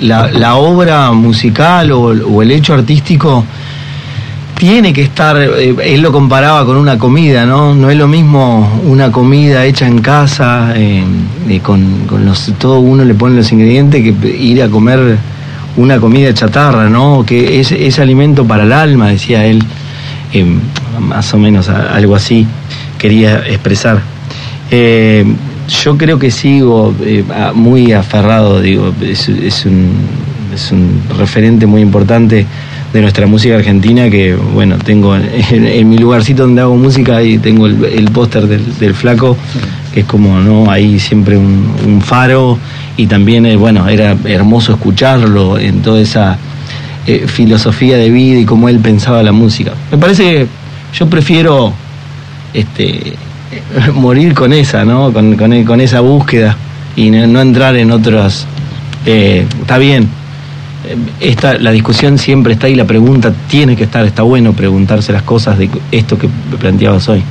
la, 0.00 0.56
obra 0.56 1.12
musical 1.12 1.92
o, 1.92 2.42
el 2.42 2.50
hecho 2.50 2.74
artístico 2.74 3.44
tiene 4.56 4.92
que 4.92 5.02
estar, 5.02 5.36
eh, 5.36 5.74
él 5.82 6.00
lo 6.00 6.12
comparaba 6.12 6.64
con 6.64 6.76
una 6.76 6.96
comida, 6.96 7.44
¿no? 7.44 7.74
No 7.74 7.90
es 7.90 7.96
lo 7.96 8.08
mismo 8.08 8.80
una 8.84 9.12
comida 9.12 9.64
hecha 9.64 9.86
en 9.86 10.00
casa, 10.00 10.72
eh, 10.74 11.04
eh, 11.48 11.60
con, 11.60 12.06
los, 12.24 12.52
todo 12.58 12.80
uno 12.80 13.04
le 13.04 13.14
pone 13.14 13.36
los 13.36 13.52
ingredientes, 13.52 14.02
que 14.02 14.28
ir 14.28 14.62
a 14.62 14.68
comer 14.68 15.18
una 15.76 15.98
comida 15.98 16.32
chatarra, 16.32 16.88
¿no? 16.88 17.24
Que 17.26 17.60
es, 17.60 17.72
es 17.72 17.98
alimento 17.98 18.46
para 18.46 18.64
el 18.64 18.72
alma, 18.72 19.08
decía 19.08 19.44
él, 19.44 19.62
más 21.00 21.32
o 21.34 21.38
menos 21.38 21.68
algo 21.68 22.14
así 22.14 22.46
quería 22.98 23.38
expresar 23.46 24.00
yo 25.68 25.96
creo 25.96 26.18
que 26.18 26.30
sigo 26.30 26.94
eh, 27.04 27.24
muy 27.54 27.92
aferrado, 27.92 28.60
digo, 28.60 28.92
es, 29.00 29.28
un, 29.28 29.92
es, 30.54 30.72
un, 30.72 31.00
referente 31.18 31.66
muy 31.66 31.80
importante 31.80 32.46
de 32.92 33.00
nuestra 33.00 33.26
música 33.26 33.56
argentina 33.56 34.08
que, 34.08 34.34
bueno, 34.34 34.78
tengo 34.78 35.16
en, 35.16 35.88
mi 35.88 35.98
lugarcito 35.98 36.44
donde 36.44 36.62
hago 36.62 36.76
música 36.76 37.22
y 37.22 37.38
tengo 37.38 37.66
el, 37.66 38.10
póster 38.12 38.46
del, 38.46 38.94
flaco, 38.94 39.36
que 39.92 40.00
es 40.00 40.06
como, 40.06 40.38
¿no? 40.40 40.70
Ahí 40.70 40.98
siempre 40.98 41.36
un, 41.36 42.00
faro 42.00 42.58
y 42.96 43.06
también, 43.06 43.46
eh, 43.46 43.56
bueno, 43.56 43.88
era 43.88 44.16
hermoso 44.24 44.72
escucharlo 44.72 45.58
en 45.58 45.82
toda 45.82 46.00
esa 46.00 46.38
eh, 47.06 47.26
filosofía 47.28 47.96
de 47.98 48.10
vida 48.10 48.40
y 48.40 48.44
cómo 48.44 48.68
él 48.68 48.80
pensaba 48.80 49.22
la 49.22 49.30
música. 49.30 49.72
Me 49.92 49.98
parece 49.98 50.24
que 50.24 50.46
yo 50.92 51.08
prefiero 51.08 51.72
este 52.52 53.14
morir 53.94 54.34
con 54.34 54.52
esa, 54.52 54.84
¿no? 54.84 55.12
Con, 55.12 55.36
con, 55.36 55.80
esa 55.80 56.00
búsqueda 56.00 56.56
y 56.96 57.10
no, 57.10 57.40
entrar 57.40 57.76
en 57.76 57.92
otras. 57.92 58.46
Eh, 59.04 59.46
está 59.60 59.78
bien, 59.78 60.08
eh, 60.84 60.96
esta, 61.20 61.58
la 61.58 61.70
discusión 61.70 62.18
siempre 62.18 62.54
está 62.54 62.68
y 62.68 62.74
la 62.74 62.86
pregunta 62.86 63.32
tiene 63.48 63.76
que 63.76 63.84
estar, 63.84 64.04
está 64.04 64.22
bueno 64.22 64.52
preguntarse 64.52 65.12
las 65.12 65.22
cosas 65.22 65.58
de 65.58 65.70
esto 65.92 66.18
que 66.18 66.28
planteabas 66.58 67.08
hoy. 67.08 67.22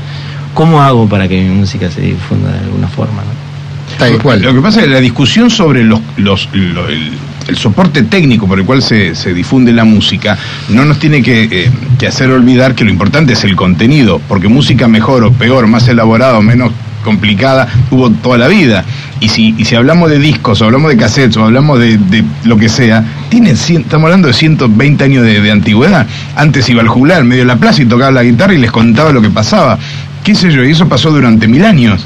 ¿Cómo 0.53 0.81
hago 0.81 1.05
para 1.09 1.27
que 1.27 1.41
mi 1.41 1.49
música 1.49 1.91
se 1.91 1.99
difunda 1.99 2.49
de 2.49 2.59
alguna 2.59 2.87
forma? 2.87 3.23
Lo 3.99 4.53
que 4.53 4.61
pasa 4.61 4.79
es 4.79 4.85
que 4.85 4.91
la 4.91 4.99
discusión 4.99 5.49
sobre 5.49 5.83
los, 5.83 6.01
los, 6.17 6.49
el 7.47 7.57
soporte 7.57 8.03
técnico 8.03 8.47
por 8.47 8.59
el 8.59 8.65
cual 8.65 8.81
se, 8.81 9.13
difunde 9.33 9.71
la 9.71 9.85
música 9.85 10.37
no 10.69 10.85
nos 10.85 10.99
tiene 10.99 11.21
eh, 11.25 11.71
que, 11.97 12.07
hacer 12.07 12.29
olvidar 12.31 12.75
que 12.75 12.83
lo 12.83 12.89
importante 12.89 13.33
es 13.33 13.43
el 13.43 13.55
contenido, 13.55 14.21
porque 14.27 14.47
música 14.47 14.87
mejor 14.87 15.23
o 15.23 15.31
peor, 15.31 15.67
más 15.67 15.87
elaborada 15.87 16.37
o 16.37 16.41
menos 16.41 16.71
complicada, 17.03 17.67
hubo 17.91 18.09
toda 18.09 18.37
la 18.37 18.47
vida. 18.47 18.83
Y 19.19 19.29
si, 19.29 19.53
y 19.57 19.65
si 19.65 19.75
hablamos 19.75 20.09
de 20.09 20.19
discos, 20.19 20.61
o 20.61 20.65
hablamos 20.65 20.89
de 20.89 20.97
cassettes, 20.97 21.37
o 21.37 21.45
hablamos 21.45 21.79
de, 21.79 22.23
lo 22.43 22.57
que 22.57 22.67
sea, 22.67 23.03
tiene, 23.29 23.51
estamos 23.51 24.05
hablando 24.05 24.27
de 24.27 24.33
120 24.33 25.03
años 25.03 25.23
de, 25.23 25.51
antigüedad. 25.51 26.07
Antes 26.35 26.67
iba 26.67 26.81
al 26.81 26.87
juglar 26.87 27.23
medio 27.23 27.43
de 27.43 27.47
la 27.47 27.57
plaza 27.57 27.83
y 27.83 27.85
tocaba 27.85 28.11
la 28.11 28.23
guitarra 28.23 28.53
y 28.55 28.57
les 28.57 28.71
contaba 28.71 29.11
lo 29.11 29.21
que 29.21 29.29
pasaba. 29.29 29.77
¿Qué 30.23 30.33
sé 30.33 30.51
yo? 30.51 30.63
Y 30.63 30.71
eso 30.71 30.89
pasó 30.89 31.11
durante 31.11 31.47
mil 31.47 31.63
años. 31.63 32.05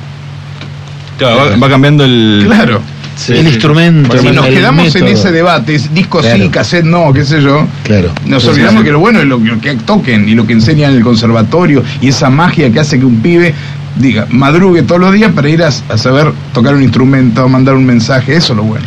Va 1.26 1.70
cambiando 1.70 2.04
el... 2.04 2.44
Claro 2.46 2.82
el 3.28 3.48
instrumento. 3.48 4.18
si 4.18 4.32
nos 4.32 4.48
quedamos 4.48 4.96
en 4.96 5.08
ese 5.08 5.32
debate, 5.32 5.80
disco 5.94 6.22
sí, 6.24 6.50
cassette 6.50 6.86
no, 6.86 7.12
qué 7.14 7.26
sé 7.26 7.42
yo, 7.42 7.68
claro. 7.84 8.12
nos 8.26 8.46
olvidamos 8.46 8.84
que 8.84 8.92
lo 8.92 9.00
bueno 9.00 9.20
es 9.20 9.26
lo, 9.26 9.42
que 9.60 9.76
toquen 9.86 10.30
y 10.30 10.36
lo 10.36 10.48
que 10.48 10.54
enseñan 10.54 10.92
en 10.92 10.98
el 10.98 11.04
conservatorio 11.04 11.84
y 12.02 12.08
esa 12.08 12.30
magia 12.30 12.72
que 12.72 12.80
hace 12.80 13.00
que 13.00 13.06
un 13.06 13.18
pibe 13.22 13.54
diga, 13.98 14.28
madrugue 14.30 14.84
todos 14.84 15.02
los 15.02 15.14
días 15.14 15.32
para 15.34 15.50
ir 15.50 15.64
a, 15.64 15.72
saber 15.72 16.32
tocar 16.54 16.76
un 16.76 16.84
instrumento, 16.84 17.48
mandar 17.50 17.76
un 17.76 17.86
mensaje, 17.86 18.36
eso 18.36 18.54
es 18.54 18.58
lo 18.58 18.64
bueno. 18.64 18.86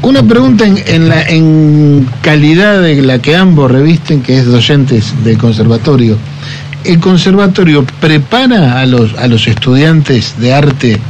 Una 0.00 0.22
pregunta 0.22 0.64
en, 0.64 1.08
la, 1.08 1.22
en 1.22 2.08
calidad 2.22 2.80
de 2.80 3.02
la 3.02 3.18
que 3.18 3.34
ambos 3.34 3.70
revisten, 3.70 4.22
que 4.22 4.38
es 4.38 4.46
docentes 4.46 5.12
del 5.24 5.36
conservatorio. 5.36 6.16
¿El 6.84 7.00
conservatorio 7.00 7.84
prepara 8.00 8.80
a 8.80 8.86
los, 8.86 9.12
a 9.18 9.26
los 9.26 9.48
estudiantes 9.48 10.36
de 10.38 10.54
arte 10.54 11.00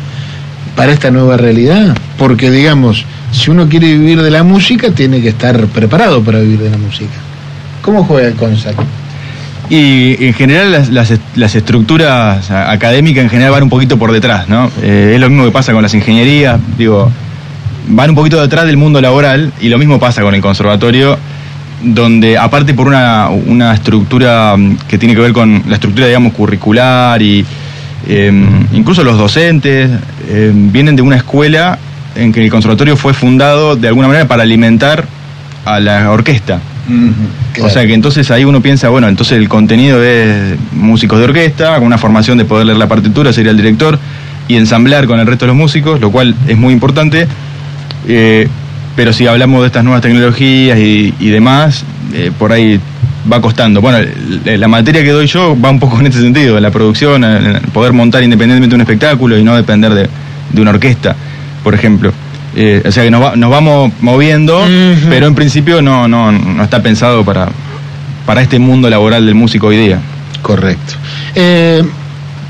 para 0.78 0.92
esta 0.92 1.10
nueva 1.10 1.36
realidad, 1.36 1.96
porque 2.16 2.52
digamos, 2.52 3.04
si 3.32 3.50
uno 3.50 3.68
quiere 3.68 3.88
vivir 3.88 4.22
de 4.22 4.30
la 4.30 4.44
música, 4.44 4.92
tiene 4.92 5.20
que 5.20 5.30
estar 5.30 5.66
preparado 5.66 6.22
para 6.22 6.38
vivir 6.38 6.60
de 6.60 6.70
la 6.70 6.78
música. 6.78 7.14
¿Cómo 7.82 8.04
juega 8.04 8.28
el 8.28 8.34
concepto? 8.34 8.84
Y 9.68 10.24
en 10.24 10.32
general 10.34 10.70
las, 10.70 11.12
las, 11.34 11.54
estructuras 11.56 12.52
académicas 12.52 13.24
en 13.24 13.28
general 13.28 13.50
van 13.50 13.64
un 13.64 13.70
poquito 13.70 13.98
por 13.98 14.12
detrás, 14.12 14.48
¿no? 14.48 14.70
Eh, 14.80 15.14
es 15.16 15.20
lo 15.20 15.28
mismo 15.28 15.44
que 15.46 15.50
pasa 15.50 15.72
con 15.72 15.82
las 15.82 15.94
ingenierías, 15.94 16.60
digo, 16.78 17.10
van 17.88 18.10
un 18.10 18.16
poquito 18.16 18.40
detrás 18.40 18.64
del 18.64 18.76
mundo 18.76 19.00
laboral 19.00 19.52
y 19.60 19.70
lo 19.70 19.78
mismo 19.78 19.98
pasa 19.98 20.22
con 20.22 20.36
el 20.36 20.40
conservatorio. 20.40 21.18
donde 21.82 22.38
aparte 22.38 22.72
por 22.72 22.86
una, 22.86 23.30
una 23.30 23.74
estructura 23.74 24.56
mm, 24.56 24.76
que 24.88 24.96
tiene 24.96 25.16
que 25.16 25.22
ver 25.22 25.32
con 25.32 25.64
la 25.66 25.74
estructura, 25.74 26.06
digamos, 26.06 26.34
curricular 26.34 27.20
y 27.20 27.44
em, 28.08 28.66
incluso 28.72 29.04
los 29.04 29.18
docentes 29.18 29.90
em, 30.28 30.72
vienen 30.72 30.96
de 30.96 31.02
una 31.02 31.16
escuela 31.16 31.78
en 32.14 32.32
que 32.32 32.42
el 32.42 32.50
conservatorio 32.50 32.96
fue 32.96 33.14
fundado 33.14 33.76
de 33.76 33.88
alguna 33.88 34.08
manera 34.08 34.26
para 34.26 34.42
alimentar 34.42 35.06
a 35.64 35.78
la 35.80 36.10
orquesta. 36.10 36.60
O 37.62 37.68
sea 37.68 37.86
que 37.86 37.92
entonces 37.92 38.30
ahí 38.30 38.44
uno 38.44 38.62
piensa, 38.62 38.88
bueno, 38.88 39.08
entonces 39.08 39.36
el 39.36 39.48
contenido 39.48 40.02
es 40.02 40.56
músicos 40.72 41.18
de 41.18 41.24
orquesta, 41.24 41.74
con 41.74 41.84
una 41.84 41.98
formación 41.98 42.38
de 42.38 42.44
poder 42.44 42.66
leer 42.66 42.78
la 42.78 42.88
partitura, 42.88 43.32
ser 43.32 43.46
el 43.46 43.56
director 43.56 43.98
y 44.48 44.56
ensamblar 44.56 45.06
con 45.06 45.20
el 45.20 45.26
resto 45.26 45.44
de 45.44 45.48
los 45.48 45.56
músicos, 45.56 46.00
lo 46.00 46.10
cual 46.10 46.34
es 46.46 46.56
muy 46.56 46.72
importante. 46.72 47.28
Eh, 48.06 48.48
pero 48.96 49.12
si 49.12 49.26
hablamos 49.26 49.60
de 49.60 49.66
estas 49.66 49.84
nuevas 49.84 50.00
tecnologías 50.02 50.78
y, 50.78 51.12
demás, 51.28 51.84
eh, 52.14 52.32
por 52.36 52.52
ahí 52.52 52.80
va 53.30 53.40
costando. 53.40 53.80
Bueno, 53.80 53.98
la 54.44 54.68
materia 54.68 55.02
que 55.02 55.10
doy 55.10 55.26
yo 55.26 55.56
va 55.60 55.70
un 55.70 55.80
poco 55.80 56.00
en 56.00 56.06
este 56.06 56.20
sentido, 56.20 56.56
en 56.56 56.62
la 56.62 56.70
producción, 56.70 57.24
en 57.24 57.60
poder 57.72 57.92
montar 57.92 58.22
independientemente 58.22 58.74
un 58.74 58.80
espectáculo 58.80 59.38
y 59.38 59.44
no 59.44 59.56
depender 59.56 59.94
de, 59.94 60.08
de 60.52 60.62
una 60.62 60.70
orquesta, 60.70 61.14
por 61.62 61.74
ejemplo. 61.74 62.12
Eh, 62.56 62.82
o 62.86 62.90
sea 62.90 63.04
que 63.04 63.10
nos, 63.10 63.20
vamos 63.50 63.92
moviendo, 64.00 64.60
pero 65.08 65.26
en 65.26 65.34
principio 65.34 65.82
no, 65.82 66.08
no, 66.08 66.32
no 66.32 66.62
está 66.62 66.82
pensado 66.82 67.24
para, 67.24 67.48
para 68.26 68.40
este 68.40 68.58
mundo 68.58 68.90
laboral 68.90 69.26
del 69.26 69.34
músico 69.34 69.68
hoy 69.68 69.76
día. 69.76 70.00
Correcto. 70.42 70.94
Eh, 71.34 71.84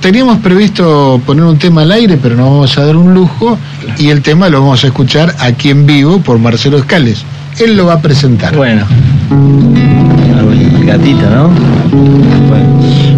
teníamos 0.00 0.38
previsto 0.38 1.20
poner 1.26 1.44
un 1.44 1.58
tema 1.58 1.82
al 1.82 1.92
aire, 1.92 2.16
pero 2.16 2.36
no 2.36 2.44
vamos 2.44 2.78
a 2.78 2.86
dar 2.86 2.96
un 2.96 3.12
lujo, 3.12 3.58
y 3.98 4.08
el 4.08 4.22
tema 4.22 4.48
lo 4.48 4.60
vamos 4.60 4.82
a 4.84 4.86
escuchar 4.86 5.34
aquí 5.40 5.70
en 5.70 5.84
vivo 5.84 6.20
por 6.20 6.38
Marcelo 6.38 6.78
Escales. 6.78 7.24
Él 7.58 7.76
lo 7.76 7.86
va 7.86 7.94
a 7.94 8.00
presentar. 8.00 8.54
Bueno. 8.54 8.86
Gatita, 10.84 11.30
¿no? 11.30 11.50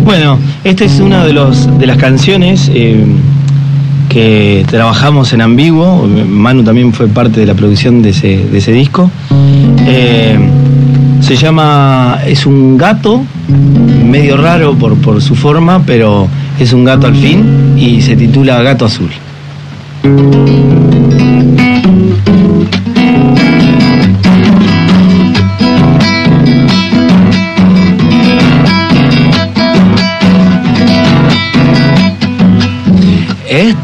Bueno, 0.05 0.39
esta 0.65 0.85
es 0.85 1.01
una 1.01 1.25
de, 1.25 1.33
los, 1.33 1.79
de 1.79 1.87
las 1.87 1.97
canciones 1.97 2.71
eh, 2.75 3.05
que 4.09 4.65
trabajamos 4.69 5.33
en 5.33 5.41
Ambiguo. 5.41 6.07
Manu 6.07 6.63
también 6.65 6.93
fue 6.93 7.09
parte 7.09 7.41
de 7.41 7.47
la 7.47 7.55
producción 7.55 8.03
de 8.03 8.11
ese, 8.11 8.73
disco. 8.73 9.11
Eh, 9.87 10.39
se 11.21 11.37
llama, 11.37 12.19
es 12.27 12.47
un 12.47 12.77
gato, 12.77 13.23
medio 14.05 14.37
raro 14.37 14.75
por, 14.75 14.97
por 14.97 15.23
su 15.23 15.35
forma, 15.35 15.83
pero 15.87 16.29
es 16.59 16.73
un 16.73 16.85
gato 16.85 17.07
al 17.07 17.17
fin 17.17 17.75
y 17.77 18.01
se 18.03 18.17
titula 18.17 18.63
Gato 18.63 18.87
Azul. 18.87 19.11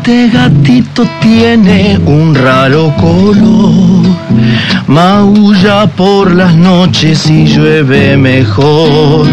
Este 0.07 0.29
gatito 0.29 1.05
tiene 1.21 1.99
un 2.07 2.33
raro 2.33 2.95
color, 2.97 4.07
maulla 4.87 5.89
por 5.89 6.33
las 6.33 6.55
noches 6.55 7.29
y 7.29 7.45
llueve 7.45 8.17
mejor. 8.17 9.27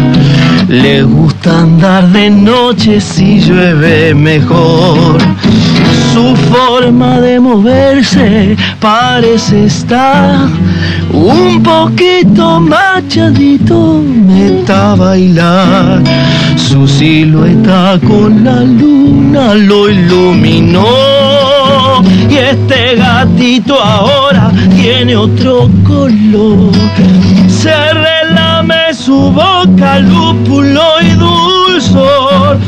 Le 0.66 1.04
gusta 1.04 1.60
andar 1.60 2.08
de 2.08 2.28
noche 2.28 3.00
si 3.00 3.38
llueve 3.38 4.16
mejor. 4.16 5.18
Su 6.12 6.34
forma 6.34 7.20
de 7.20 7.38
moverse 7.38 8.56
parece 8.80 9.66
estar 9.66 10.48
un 11.14 11.62
poquito 11.62 12.60
machadito, 12.60 14.02
meta 14.02 14.92
a 14.92 14.94
bailar. 14.96 16.02
Su 16.56 16.88
silueta 16.88 17.98
con 18.06 18.44
la 18.44 18.62
luna 18.62 19.54
lo 19.54 19.88
iluminó. 19.88 20.84
Y 22.28 22.36
este 22.36 22.96
gatito 22.96 23.80
ahora 23.80 24.50
tiene 24.80 25.16
otro 25.16 25.70
color. 25.86 26.72
Se 27.48 27.74
relame 27.92 28.92
su 28.92 29.30
boca, 29.30 30.00
lúpulo 30.00 30.82
y 31.00 31.10
dulzor. 31.10 32.58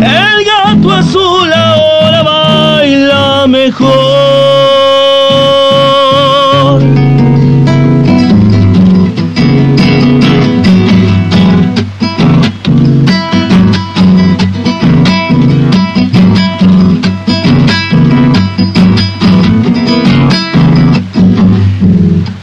El 0.00 0.44
gato 0.44 0.92
azul 0.92 1.52
ahora 1.52 2.22
baila 2.22 3.46
mejor. 3.48 4.05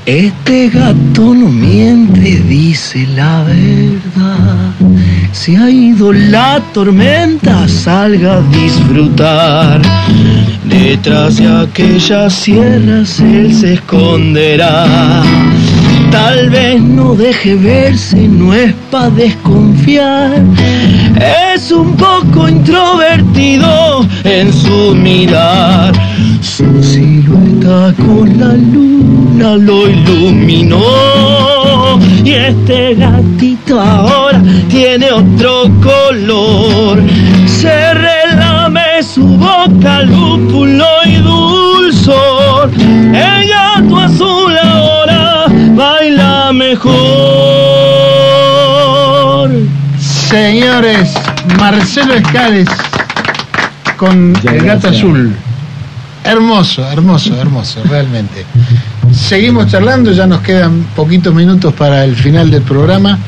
Este 0.06 0.68
gato 0.68 1.34
no 1.34 1.48
miente, 1.48 2.42
dice 2.50 3.08
la 3.16 3.42
verdad. 3.44 4.74
Si 5.32 5.56
ha 5.56 5.70
ido 5.70 6.12
la 6.12 6.60
tormenta, 6.74 7.66
salga 7.70 8.40
a 8.40 8.42
disfrutar. 8.42 9.82
Detrás 10.66 11.38
de 11.38 11.48
aquellas 11.48 12.34
sierras 12.34 13.18
él 13.22 13.56
se 13.56 13.76
esconderá. 13.76 15.24
Tal 16.12 16.50
vez 16.50 16.82
no 16.82 17.16
deje 17.16 17.56
verse, 17.56 18.28
no 18.28 18.54
es 18.54 18.74
para 18.92 19.10
desconfiar. 19.10 20.44
Es 21.56 21.72
un 21.72 21.96
poco 21.96 22.50
introvertido 22.50 24.06
en 24.26 24.52
su 24.52 24.94
mirar. 24.96 26.13
Con 27.74 28.38
la 28.38 28.54
luna 28.54 29.56
lo 29.58 29.90
iluminó. 29.90 30.80
Y 32.24 32.34
este 32.34 32.94
gatito 32.94 33.82
ahora 33.82 34.40
tiene 34.70 35.12
otro 35.12 35.64
color. 35.82 37.02
Se 37.48 37.96
relame 37.96 39.02
su 39.02 39.26
boca, 39.26 40.04
lúpulo 40.04 40.86
y 41.06 41.16
dulzor. 41.16 42.70
El 42.78 43.48
gato 43.50 43.98
azul 43.98 44.56
ahora 44.56 45.46
baila 45.76 46.54
mejor. 46.54 46.94
Señores, 49.98 51.12
Marcelo 51.58 52.14
Escales 52.14 52.70
con 53.98 54.36
el 54.44 54.64
gato 54.64 54.90
azul. 54.90 55.36
Hermoso, 56.24 56.90
hermoso, 56.90 57.40
hermoso, 57.40 57.84
realmente. 57.84 58.46
Seguimos 59.12 59.68
charlando, 59.68 60.12
ya 60.12 60.26
nos 60.26 60.42
quedan 60.42 60.84
poquitos 60.96 61.34
minutos 61.34 61.74
para 61.74 62.06
el 62.06 62.16
final 62.16 62.50
del 62.50 62.62
programa. 62.62 63.20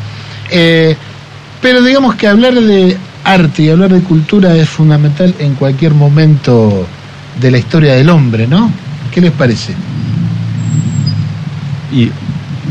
Eh, 0.49 0.95
pero 1.61 1.81
digamos 1.81 2.15
que 2.15 2.27
hablar 2.27 2.53
de 2.53 2.97
arte 3.23 3.63
y 3.63 3.69
hablar 3.69 3.91
de 3.91 4.01
cultura 4.01 4.55
es 4.55 4.69
fundamental 4.69 5.33
en 5.39 5.55
cualquier 5.55 5.93
momento 5.93 6.87
de 7.41 7.51
la 7.51 7.57
historia 7.57 7.93
del 7.93 8.09
hombre, 8.09 8.47
¿no? 8.47 8.71
¿Qué 9.11 9.19
les 9.19 9.31
parece? 9.31 9.73
Y 11.91 12.11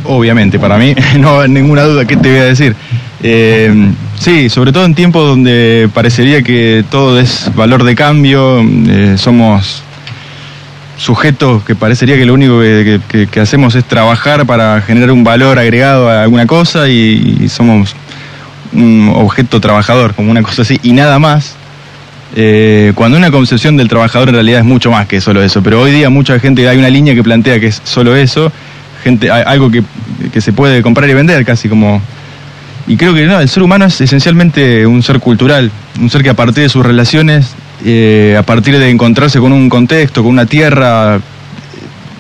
obviamente, 0.05 0.59
para 0.59 0.79
mí, 0.79 0.95
no 1.19 1.41
hay 1.41 1.49
ninguna 1.51 1.83
duda, 1.83 2.05
¿qué 2.07 2.17
te 2.17 2.31
voy 2.31 2.39
a 2.39 2.45
decir? 2.45 2.75
Eh, 3.23 3.93
sí, 4.19 4.49
sobre 4.49 4.73
todo 4.73 4.85
en 4.85 4.95
tiempos 4.95 5.27
donde 5.27 5.89
parecería 5.93 6.43
que 6.43 6.85
todo 6.91 7.19
es 7.19 7.51
valor 7.55 7.85
de 7.85 7.95
cambio, 7.95 8.63
eh, 8.63 9.17
somos 9.19 9.83
sujetos 10.97 11.65
que 11.65 11.75
parecería 11.75 12.17
que 12.17 12.25
lo 12.25 12.35
único 12.35 12.61
que, 12.61 13.41
hacemos 13.41 13.75
es 13.75 13.85
trabajar 13.85 14.47
para 14.47 14.81
generar 14.83 15.11
un 15.11 15.25
valor 15.25 15.59
agregado 15.59 16.09
a 16.09 16.23
alguna 16.23 16.47
cosa 16.47 16.89
y, 16.89 17.49
somos 17.49 17.95
un 18.73 19.13
objeto 19.15 19.61
trabajador, 19.61 20.15
como 20.15 20.31
una 20.31 20.43
cosa 20.43 20.63
así, 20.63 20.79
y 20.83 20.93
nada 20.93 21.19
más. 21.19 21.57
Eh, 22.37 22.93
cuando 22.97 23.17
una 23.17 23.31
concepción 23.31 23.77
del 23.77 23.87
trabajador 23.87 24.31
en 24.31 24.35
realidad 24.35 24.59
es 24.59 24.67
mucho 24.67 24.91
más 24.91 25.07
que 25.07 25.21
solo 25.21 25.41
eso, 25.41 25.63
pero 25.63 25.81
hoy 25.81 25.93
día 25.93 26.11
mucha 26.11 26.41
gente, 26.41 26.69
hay 26.69 26.77
una 26.77 26.91
línea 26.91 27.15
que 27.15 27.23
plantea 27.23 27.61
que 27.61 27.69
es 27.69 27.81
solo 27.85 28.17
eso, 28.17 28.51
gente, 29.05 29.31
algo 29.31 29.71
que, 29.71 29.85
que 30.33 30.41
se 30.41 30.53
puede 30.53 30.83
comprar 30.83 31.09
y 31.09 31.15
vender, 31.15 31.45
casi 31.45 31.69
como... 31.69 32.03
Y 32.87 32.97
creo 32.97 33.15
que 33.15 33.25
no, 33.25 33.41
el 33.41 33.49
ser 33.49 33.63
humano 33.63 33.85
es 33.85 34.01
esencialmente 34.01 34.85
un 34.87 35.03
ser 35.03 35.21
cultural, 35.21 35.71
un 36.01 36.11
ser 36.11 36.23
que 36.23 36.31
a 36.31 36.35
partir 36.35 36.65
de 36.65 36.69
sus 36.69 36.85
relaciones 36.85 37.55
eh, 37.83 38.37
a 38.39 38.43
partir 38.43 38.79
de 38.79 38.89
encontrarse 38.89 39.41
con 39.41 39.53
un 39.53 39.69
contexto, 39.69 40.23
con 40.23 40.33
una 40.33 40.47
tierra, 40.47 41.19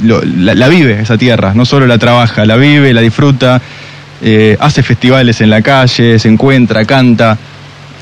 la, 0.02 0.68
vive 0.68 1.00
esa 1.00 1.16
tierra, 1.16 1.52
no 1.54 1.64
solo 1.64 1.86
la 1.86 1.96
trabaja, 1.98 2.44
la 2.44 2.56
vive, 2.56 2.92
la 2.92 3.00
disfruta, 3.00 3.60
eh, 4.22 4.56
hace 4.58 4.82
festivales 4.82 5.40
en 5.40 5.50
la 5.50 5.62
calle, 5.62 6.18
se 6.18 6.28
encuentra, 6.28 6.84
canta, 6.84 7.38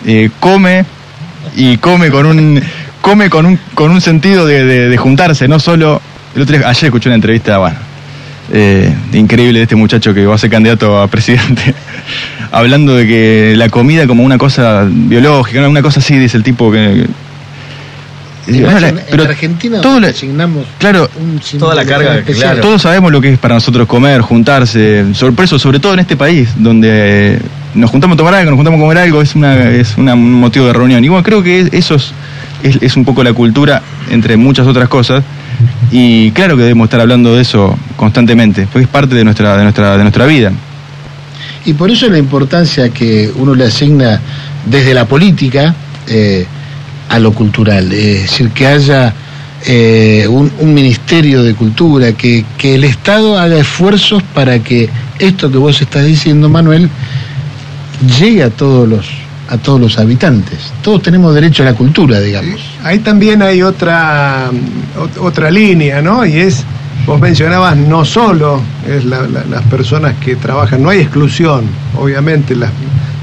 eh, 0.06 0.30
come 0.40 0.84
y 1.56 1.76
come 1.76 2.10
con 2.10 2.26
un 2.26 2.62
come 3.00 3.28
con 3.28 3.46
un, 3.46 3.58
con 3.74 3.90
un 3.90 4.00
sentido 4.00 4.46
de, 4.46 4.96
juntarse, 4.96 5.48
no 5.48 5.58
solo 5.58 6.00
el 6.34 6.42
otro 6.42 6.56
ayer 6.56 6.84
escuché 6.84 7.08
una 7.08 7.16
entrevista, 7.16 7.58
bueno, 7.58 7.76
increíble 9.12 9.58
de 9.58 9.64
este 9.64 9.76
muchacho 9.76 10.14
que 10.14 10.24
va 10.24 10.36
a 10.36 10.38
ser 10.38 10.50
candidato 10.50 11.00
a 11.00 11.08
presidente, 11.08 11.74
hablando 12.52 12.94
de 12.94 13.06
que 13.06 13.54
la 13.56 13.68
comida 13.68 14.06
como 14.06 14.22
una 14.22 14.38
cosa 14.38 14.86
biológica, 14.88 15.68
una 15.68 15.82
cosa 15.82 16.00
así, 16.00 16.16
dice 16.16 16.36
el 16.36 16.42
tipo 16.42 16.70
que... 16.72 17.06
en, 18.46 19.20
Argentina 19.20 19.80
todo 19.80 20.06
asignamos 20.06 20.66
claro, 20.78 21.08
toda 21.58 21.74
la 21.74 21.84
carga, 21.84 22.22
claro. 22.22 22.60
Todos 22.60 22.82
sabemos 22.82 23.12
lo 23.12 23.20
que 23.20 23.32
es 23.32 23.38
para 23.38 23.54
nosotros 23.54 23.86
comer, 23.86 24.20
juntarse, 24.20 25.14
sorpreso, 25.14 25.58
sobre 25.58 25.78
todo 25.80 25.94
en 25.94 26.00
este 26.00 26.16
país, 26.16 26.48
donde 26.56 27.38
nos 27.74 27.90
juntamos 27.90 28.16
a 28.16 28.18
tomar 28.18 28.34
algo, 28.34 28.50
nos 28.50 28.58
juntamos 28.58 28.78
a 28.78 28.82
comer 28.82 28.98
algo, 28.98 29.22
es, 29.22 29.34
una, 29.34 29.70
es 29.70 29.96
un 29.96 30.32
motivo 30.34 30.66
de 30.66 30.72
reunión. 30.72 31.04
Y 31.04 31.08
bueno, 31.08 31.22
creo 31.22 31.42
que 31.42 31.68
eso 31.72 31.94
es, 31.94 32.12
es 32.62 32.96
un 32.96 33.04
poco 33.04 33.22
la 33.22 33.32
cultura, 33.32 33.82
entre 34.10 34.36
muchas 34.36 34.66
otras 34.66 34.88
cosas, 34.88 35.22
y 35.90 36.30
claro 36.32 36.56
que 36.56 36.62
debemos 36.62 36.86
estar 36.86 37.00
hablando 37.00 37.34
de 37.34 37.42
eso 37.42 37.76
constantemente, 37.96 38.66
porque 38.70 38.84
es 38.84 38.90
parte 38.90 39.14
de 39.14 39.24
nuestra, 39.24 39.56
de 39.56 39.62
nuestra, 39.62 39.96
de 39.96 40.02
nuestra 40.02 40.26
vida. 40.26 40.52
Y 41.64 41.74
por 41.74 41.90
eso 41.90 42.08
la 42.08 42.18
importancia 42.18 42.88
que 42.88 43.30
uno 43.36 43.54
le 43.54 43.66
asigna 43.66 44.20
desde 44.66 44.94
la 44.94 45.06
política 45.06 45.74
eh, 46.08 46.46
a 47.12 47.18
lo 47.18 47.32
cultural, 47.32 47.92
es 47.92 48.22
decir, 48.22 48.48
que 48.50 48.66
haya 48.66 49.12
eh, 49.66 50.26
un, 50.28 50.72
ministerio 50.72 51.42
de 51.42 51.54
cultura, 51.54 52.12
que, 52.12 52.42
que 52.56 52.76
el 52.76 52.84
Estado 52.84 53.38
haga 53.38 53.58
esfuerzos 53.58 54.22
para 54.34 54.60
que 54.60 54.88
esto 55.18 55.50
que 55.52 55.58
vos 55.58 55.78
estás 55.82 56.06
diciendo, 56.06 56.48
Manuel, 56.48 56.88
llegue 58.18 58.42
a 58.42 58.48
todos 58.48 58.88
los 58.88 59.06
a 59.50 59.58
todos 59.58 59.78
los 59.78 59.98
habitantes. 59.98 60.72
Todos 60.82 61.02
tenemos 61.02 61.34
derecho 61.34 61.62
a 61.62 61.66
la 61.66 61.74
cultura, 61.74 62.18
digamos. 62.20 62.58
Ahí 62.82 63.00
también 63.00 63.42
hay 63.42 63.60
otra, 63.60 64.50
otra 65.20 65.50
línea, 65.50 66.00
¿no? 66.00 66.24
Y 66.24 66.38
es, 66.38 66.64
vos 67.04 67.20
mencionabas, 67.20 67.76
no 67.76 68.06
solo 68.06 68.62
es 68.88 69.04
las 69.04 69.62
personas 69.68 70.14
que 70.24 70.36
trabajan, 70.36 70.82
no 70.82 70.88
hay 70.88 71.00
exclusión, 71.00 71.66
obviamente, 71.98 72.56
las, 72.56 72.70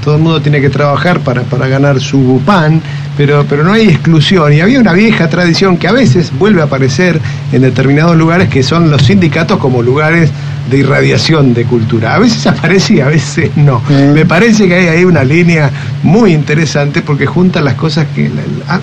todo 0.02 0.16
el 0.16 0.22
mundo 0.22 0.40
tiene 0.40 0.60
que 0.60 0.70
trabajar 0.70 1.20
para, 1.20 1.42
para 1.42 1.68
ganar 1.68 2.00
su 2.00 2.40
pan, 2.44 2.80
pero, 3.16 3.44
pero 3.48 3.64
no 3.64 3.72
hay 3.72 3.88
exclusión. 3.88 4.52
Y 4.52 4.60
había 4.60 4.80
una 4.80 4.92
vieja 4.92 5.28
tradición 5.28 5.76
que 5.76 5.88
a 5.88 5.92
veces 5.92 6.32
vuelve 6.38 6.60
a 6.60 6.64
aparecer 6.64 7.20
en 7.52 7.62
determinados 7.62 8.16
lugares, 8.16 8.48
que 8.48 8.62
son 8.62 8.90
los 8.90 9.02
sindicatos 9.02 9.58
como 9.58 9.82
lugares 9.82 10.30
de 10.70 10.78
irradiación 10.78 11.52
de 11.52 11.64
cultura. 11.64 12.14
A 12.14 12.18
veces 12.18 12.46
aparece 12.46 12.94
y 12.94 13.00
a 13.00 13.06
veces 13.06 13.50
no. 13.56 13.82
Mm. 13.88 14.12
Me 14.14 14.24
parece 14.24 14.68
que 14.68 14.74
hay 14.74 14.86
ahí 14.86 15.04
una 15.04 15.24
línea 15.24 15.70
muy 16.02 16.32
interesante 16.32 17.02
porque 17.02 17.26
junta 17.26 17.60
las 17.60 17.74
cosas 17.74 18.06
que 18.14 18.30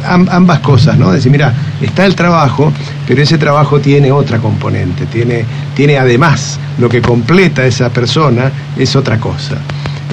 ambas 0.06 0.60
cosas, 0.60 0.98
¿no? 0.98 1.12
Decir, 1.12 1.32
mira, 1.32 1.54
está 1.82 2.06
el 2.06 2.16
trabajo, 2.16 2.72
pero 3.08 3.22
ese 3.22 3.38
trabajo 3.38 3.80
tiene 3.80 4.12
otra 4.12 4.38
componente, 4.40 5.06
tiene, 5.06 5.46
tiene 5.76 5.98
además 5.98 6.60
lo 6.78 6.90
que 6.90 7.02
completa 7.02 7.66
esa 7.66 7.90
persona 7.90 8.52
es 8.78 8.96
otra 8.96 9.18
cosa. 9.18 9.58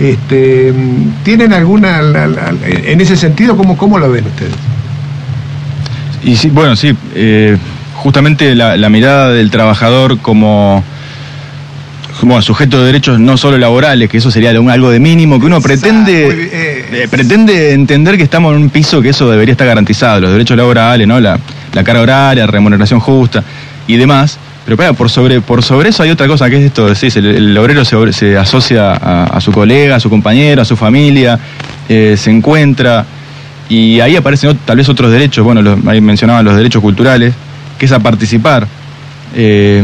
Este, 0.01 0.73
¿Tienen 1.23 1.53
alguna, 1.53 2.01
en 2.67 3.01
ese 3.01 3.17
sentido, 3.17 3.57
cómo, 3.57 3.77
cómo 3.77 3.99
lo 3.99 4.11
ven 4.11 4.27
ustedes? 4.27 4.53
Y 6.25 6.37
sí, 6.37 6.51
bueno, 6.51 6.75
sí, 6.75 6.93
eh, 7.15 7.57
justamente 7.95 8.55
la 8.55 8.89
mirada 8.89 9.31
del 9.31 9.51
trabajador 9.51 10.19
como 10.19 10.83
bueno, 12.23 12.43
sujeto 12.43 12.81
de 12.81 12.87
derechos 12.87 13.19
no 13.19 13.37
solo 13.37 13.59
laborales, 13.59 14.09
que 14.09 14.19
eso 14.19 14.31
sería 14.31 14.51
algo 14.51 14.91
de 14.91 15.01
mínimo, 15.01 15.39
que 15.41 15.47
uno 15.47 15.61
pretende, 15.61 16.29
eh, 16.31 17.09
pretende 17.11 17.73
entender 17.73 18.17
que 18.17 18.23
estamos 18.23 18.55
en 18.55 18.63
un 18.63 18.71
piso 18.71 19.03
que 19.03 19.11
eso 19.11 19.31
debería 19.31 19.53
estar 19.53 19.67
garantizado, 19.67 20.21
los 20.21 20.33
derechos 20.33 20.57
laborales, 20.57 21.07
¿no? 21.07 21.21
La, 21.21 21.39
carga 21.73 22.01
horaria, 22.01 22.47
remuneración 22.47 23.01
justa 23.01 23.43
y 23.87 23.97
demás. 23.97 24.39
Pero 24.65 24.95
por 24.95 25.11
sobre, 25.11 25.41
por 25.41 25.63
sobre 25.63 25.91
eso 25.91 26.03
hay 26.03 26.11
otra 26.11 26.27
cosa 26.27 26.49
que 26.49 26.57
es 26.57 26.65
esto, 26.65 26.89
el, 26.89 27.59
obrero 27.59 27.85
se, 27.85 28.37
asocia 28.37 28.93
a, 28.93 29.41
su 29.41 29.53
colega, 29.53 29.97
a 29.97 30.01
su 30.01 30.09
compañero, 30.09 30.63
a 30.63 30.65
su 30.65 30.75
familia, 30.75 31.39
eh, 31.89 32.17
se 32.17 32.31
encuentra 32.31 33.05
y 33.69 34.01
ahí 34.01 34.17
aparecen 34.17 34.59
tal 34.65 34.79
vez 34.79 34.89
otros 34.89 35.11
derechos, 35.13 35.45
bueno, 35.45 35.77
ahí 35.87 36.01
mencionaban 36.01 36.45
los 36.45 36.57
derechos 36.57 36.81
culturales, 36.81 37.35
que 37.79 37.85
es 37.85 37.93
a 37.93 37.99
participar 37.99 38.67
eh, 39.37 39.83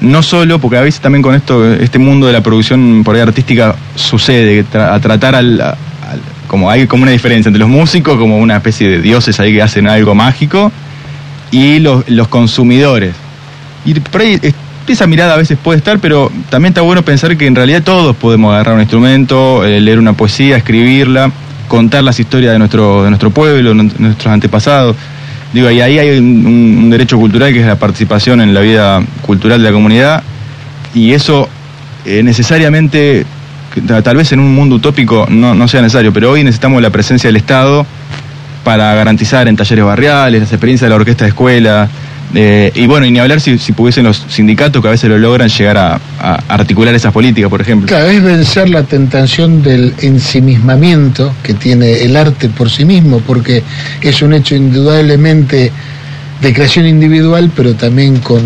no 0.00 0.22
solo, 0.22 0.58
porque 0.60 0.76
a 0.76 0.80
veces 0.80 1.00
también 1.00 1.22
con 1.22 1.34
esto, 1.34 1.72
este 1.74 1.98
mundo 1.98 2.26
de 2.26 2.32
la 2.32 2.42
producción 2.42 3.02
por 3.04 3.16
ahí 3.16 3.20
artística 3.20 3.74
sucede, 3.94 4.64
a 4.74 4.98
tratar 5.00 5.34
al, 5.34 5.76
como 6.46 6.70
hay 6.70 6.86
como 6.86 7.02
una 7.02 7.12
diferencia 7.12 7.48
entre 7.48 7.60
los 7.60 7.68
músicos, 7.68 8.16
como 8.16 8.38
una 8.38 8.56
especie 8.56 8.88
de 8.88 9.00
dioses 9.00 9.38
ahí 9.40 9.52
que 9.52 9.62
hacen 9.62 9.88
algo 9.88 10.14
mágico, 10.14 10.70
y 11.50 11.80
los, 11.80 12.04
consumidores. 12.28 13.14
Y 13.84 13.94
por 13.94 14.20
ahí 14.20 14.38
esa 14.88 15.06
mirada 15.06 15.34
a 15.34 15.36
veces 15.36 15.58
puede 15.62 15.78
estar, 15.78 15.98
pero 15.98 16.30
también 16.50 16.72
está 16.72 16.82
bueno 16.82 17.02
pensar 17.02 17.36
que 17.36 17.46
en 17.46 17.54
realidad 17.54 17.82
todos 17.82 18.16
podemos 18.16 18.52
agarrar 18.52 18.74
un 18.74 18.80
instrumento, 18.80 19.64
eh, 19.64 19.80
leer 19.80 19.98
una 19.98 20.12
poesía, 20.12 20.56
escribirla, 20.56 21.30
contar 21.68 22.04
las 22.04 22.18
historias 22.18 22.52
de 22.52 22.58
nuestro, 22.58 23.04
de 23.04 23.10
nuestro 23.10 23.30
pueblo, 23.30 23.74
nuestros 23.74 24.26
antepasados. 24.26 24.96
Digo, 25.52 25.70
y 25.70 25.80
ahí 25.80 25.98
hay 25.98 26.18
un, 26.18 26.90
derecho 26.90 27.18
cultural 27.18 27.52
que 27.52 27.60
es 27.60 27.66
la 27.66 27.76
participación 27.76 28.40
en 28.40 28.54
la 28.54 28.60
vida 28.60 29.02
cultural 29.22 29.60
de 29.62 29.68
la 29.68 29.72
comunidad 29.72 30.22
y 30.94 31.12
eso 31.12 31.48
eh, 32.04 32.22
necesariamente, 32.22 33.24
tal 33.86 34.16
vez 34.16 34.32
en 34.32 34.40
un 34.40 34.54
mundo 34.54 34.76
utópico 34.76 35.26
no, 35.30 35.54
no 35.54 35.68
sea 35.68 35.82
necesario, 35.82 36.12
pero 36.12 36.30
hoy 36.30 36.42
necesitamos 36.42 36.82
la 36.82 36.90
presencia 36.90 37.28
del 37.28 37.36
Estado 37.36 37.86
para 38.64 38.94
garantizar 38.94 39.48
en 39.48 39.56
talleres 39.56 39.84
barriales, 39.84 40.40
las 40.40 40.52
experiencias 40.52 40.86
de 40.86 40.90
la 40.90 40.96
orquesta 40.96 41.24
de 41.24 41.30
escuela, 41.30 41.88
eh, 42.34 42.72
y 42.74 42.86
bueno, 42.86 43.06
y 43.06 43.10
ni 43.10 43.18
hablar 43.18 43.40
si, 43.40 43.56
pudiesen 43.72 44.04
los 44.04 44.24
sindicatos 44.28 44.80
que 44.80 44.88
a 44.88 44.90
veces 44.90 45.10
lo 45.10 45.18
logran 45.18 45.48
llegar 45.48 45.76
a, 45.76 46.00
articular 46.48 46.94
esas 46.94 47.12
políticas, 47.12 47.50
por 47.50 47.60
ejemplo. 47.60 47.88
Claro, 47.88 48.06
es 48.06 48.22
vencer 48.22 48.70
la 48.70 48.84
tentación 48.84 49.62
del 49.62 49.94
ensimismamiento 49.98 51.34
que 51.42 51.54
tiene 51.54 52.02
el 52.02 52.16
arte 52.16 52.48
por 52.48 52.70
sí 52.70 52.84
mismo, 52.84 53.20
porque 53.20 53.62
es 54.00 54.22
un 54.22 54.32
hecho 54.32 54.54
indudablemente 54.54 55.72
de 56.42 56.52
creación 56.52 56.86
individual, 56.86 57.50
pero 57.54 57.74
también 57.74 58.18
con, 58.18 58.42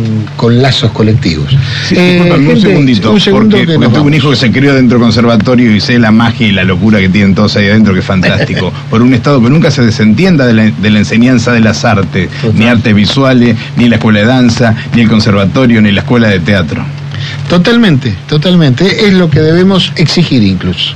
lazos 0.61 0.91
colectivos. 0.93 1.57
Eh, 1.91 2.21
un 2.21 2.61
segundito, 2.61 3.15
porque, 3.31 3.67
tengo 3.67 4.03
un 4.03 4.15
hijo 4.15 4.31
que 4.31 4.37
se 4.37 4.53
crió 4.53 4.75
dentro 4.75 4.99
del 4.99 5.05
conservatorio 5.05 5.75
y 5.75 5.81
sé 5.81 5.99
la 5.99 6.13
magia 6.13 6.47
y 6.47 6.53
la 6.53 6.65
locura 6.65 7.01
que 7.01 7.09
tienen 7.09 7.35
todos 7.35 7.57
ahí 7.57 7.69
adentro, 7.69 7.95
que 7.95 8.01
es 8.01 8.07
fantástico. 8.07 8.71
por 8.91 9.01
un 9.01 9.15
Estado 9.15 9.43
que 9.43 9.49
nunca 9.49 9.71
se 9.71 9.83
desentienda 9.83 10.47
de 10.47 10.53
la, 10.53 10.99
enseñanza 10.99 11.53
de 11.53 11.61
las 11.61 11.85
artes, 11.87 12.29
ni 12.55 12.67
artes 12.67 12.95
visuales, 12.95 13.57
ni 13.77 13.89
la 13.89 13.97
escuela 13.97 14.21
de 14.21 14.27
danza, 14.27 14.75
ni 14.95 15.01
el 15.01 15.09
conservatorio, 15.09 15.81
ni 15.81 15.91
la 15.91 16.01
escuela 16.01 16.29
de 16.29 16.41
teatro. 16.41 16.85
Totalmente, 17.49 18.15
totalmente. 18.29 19.07
Es 19.07 19.15
lo 19.15 19.31
que 19.31 19.41
debemos 19.41 19.93
exigir 19.97 20.43
incluso. 20.43 20.93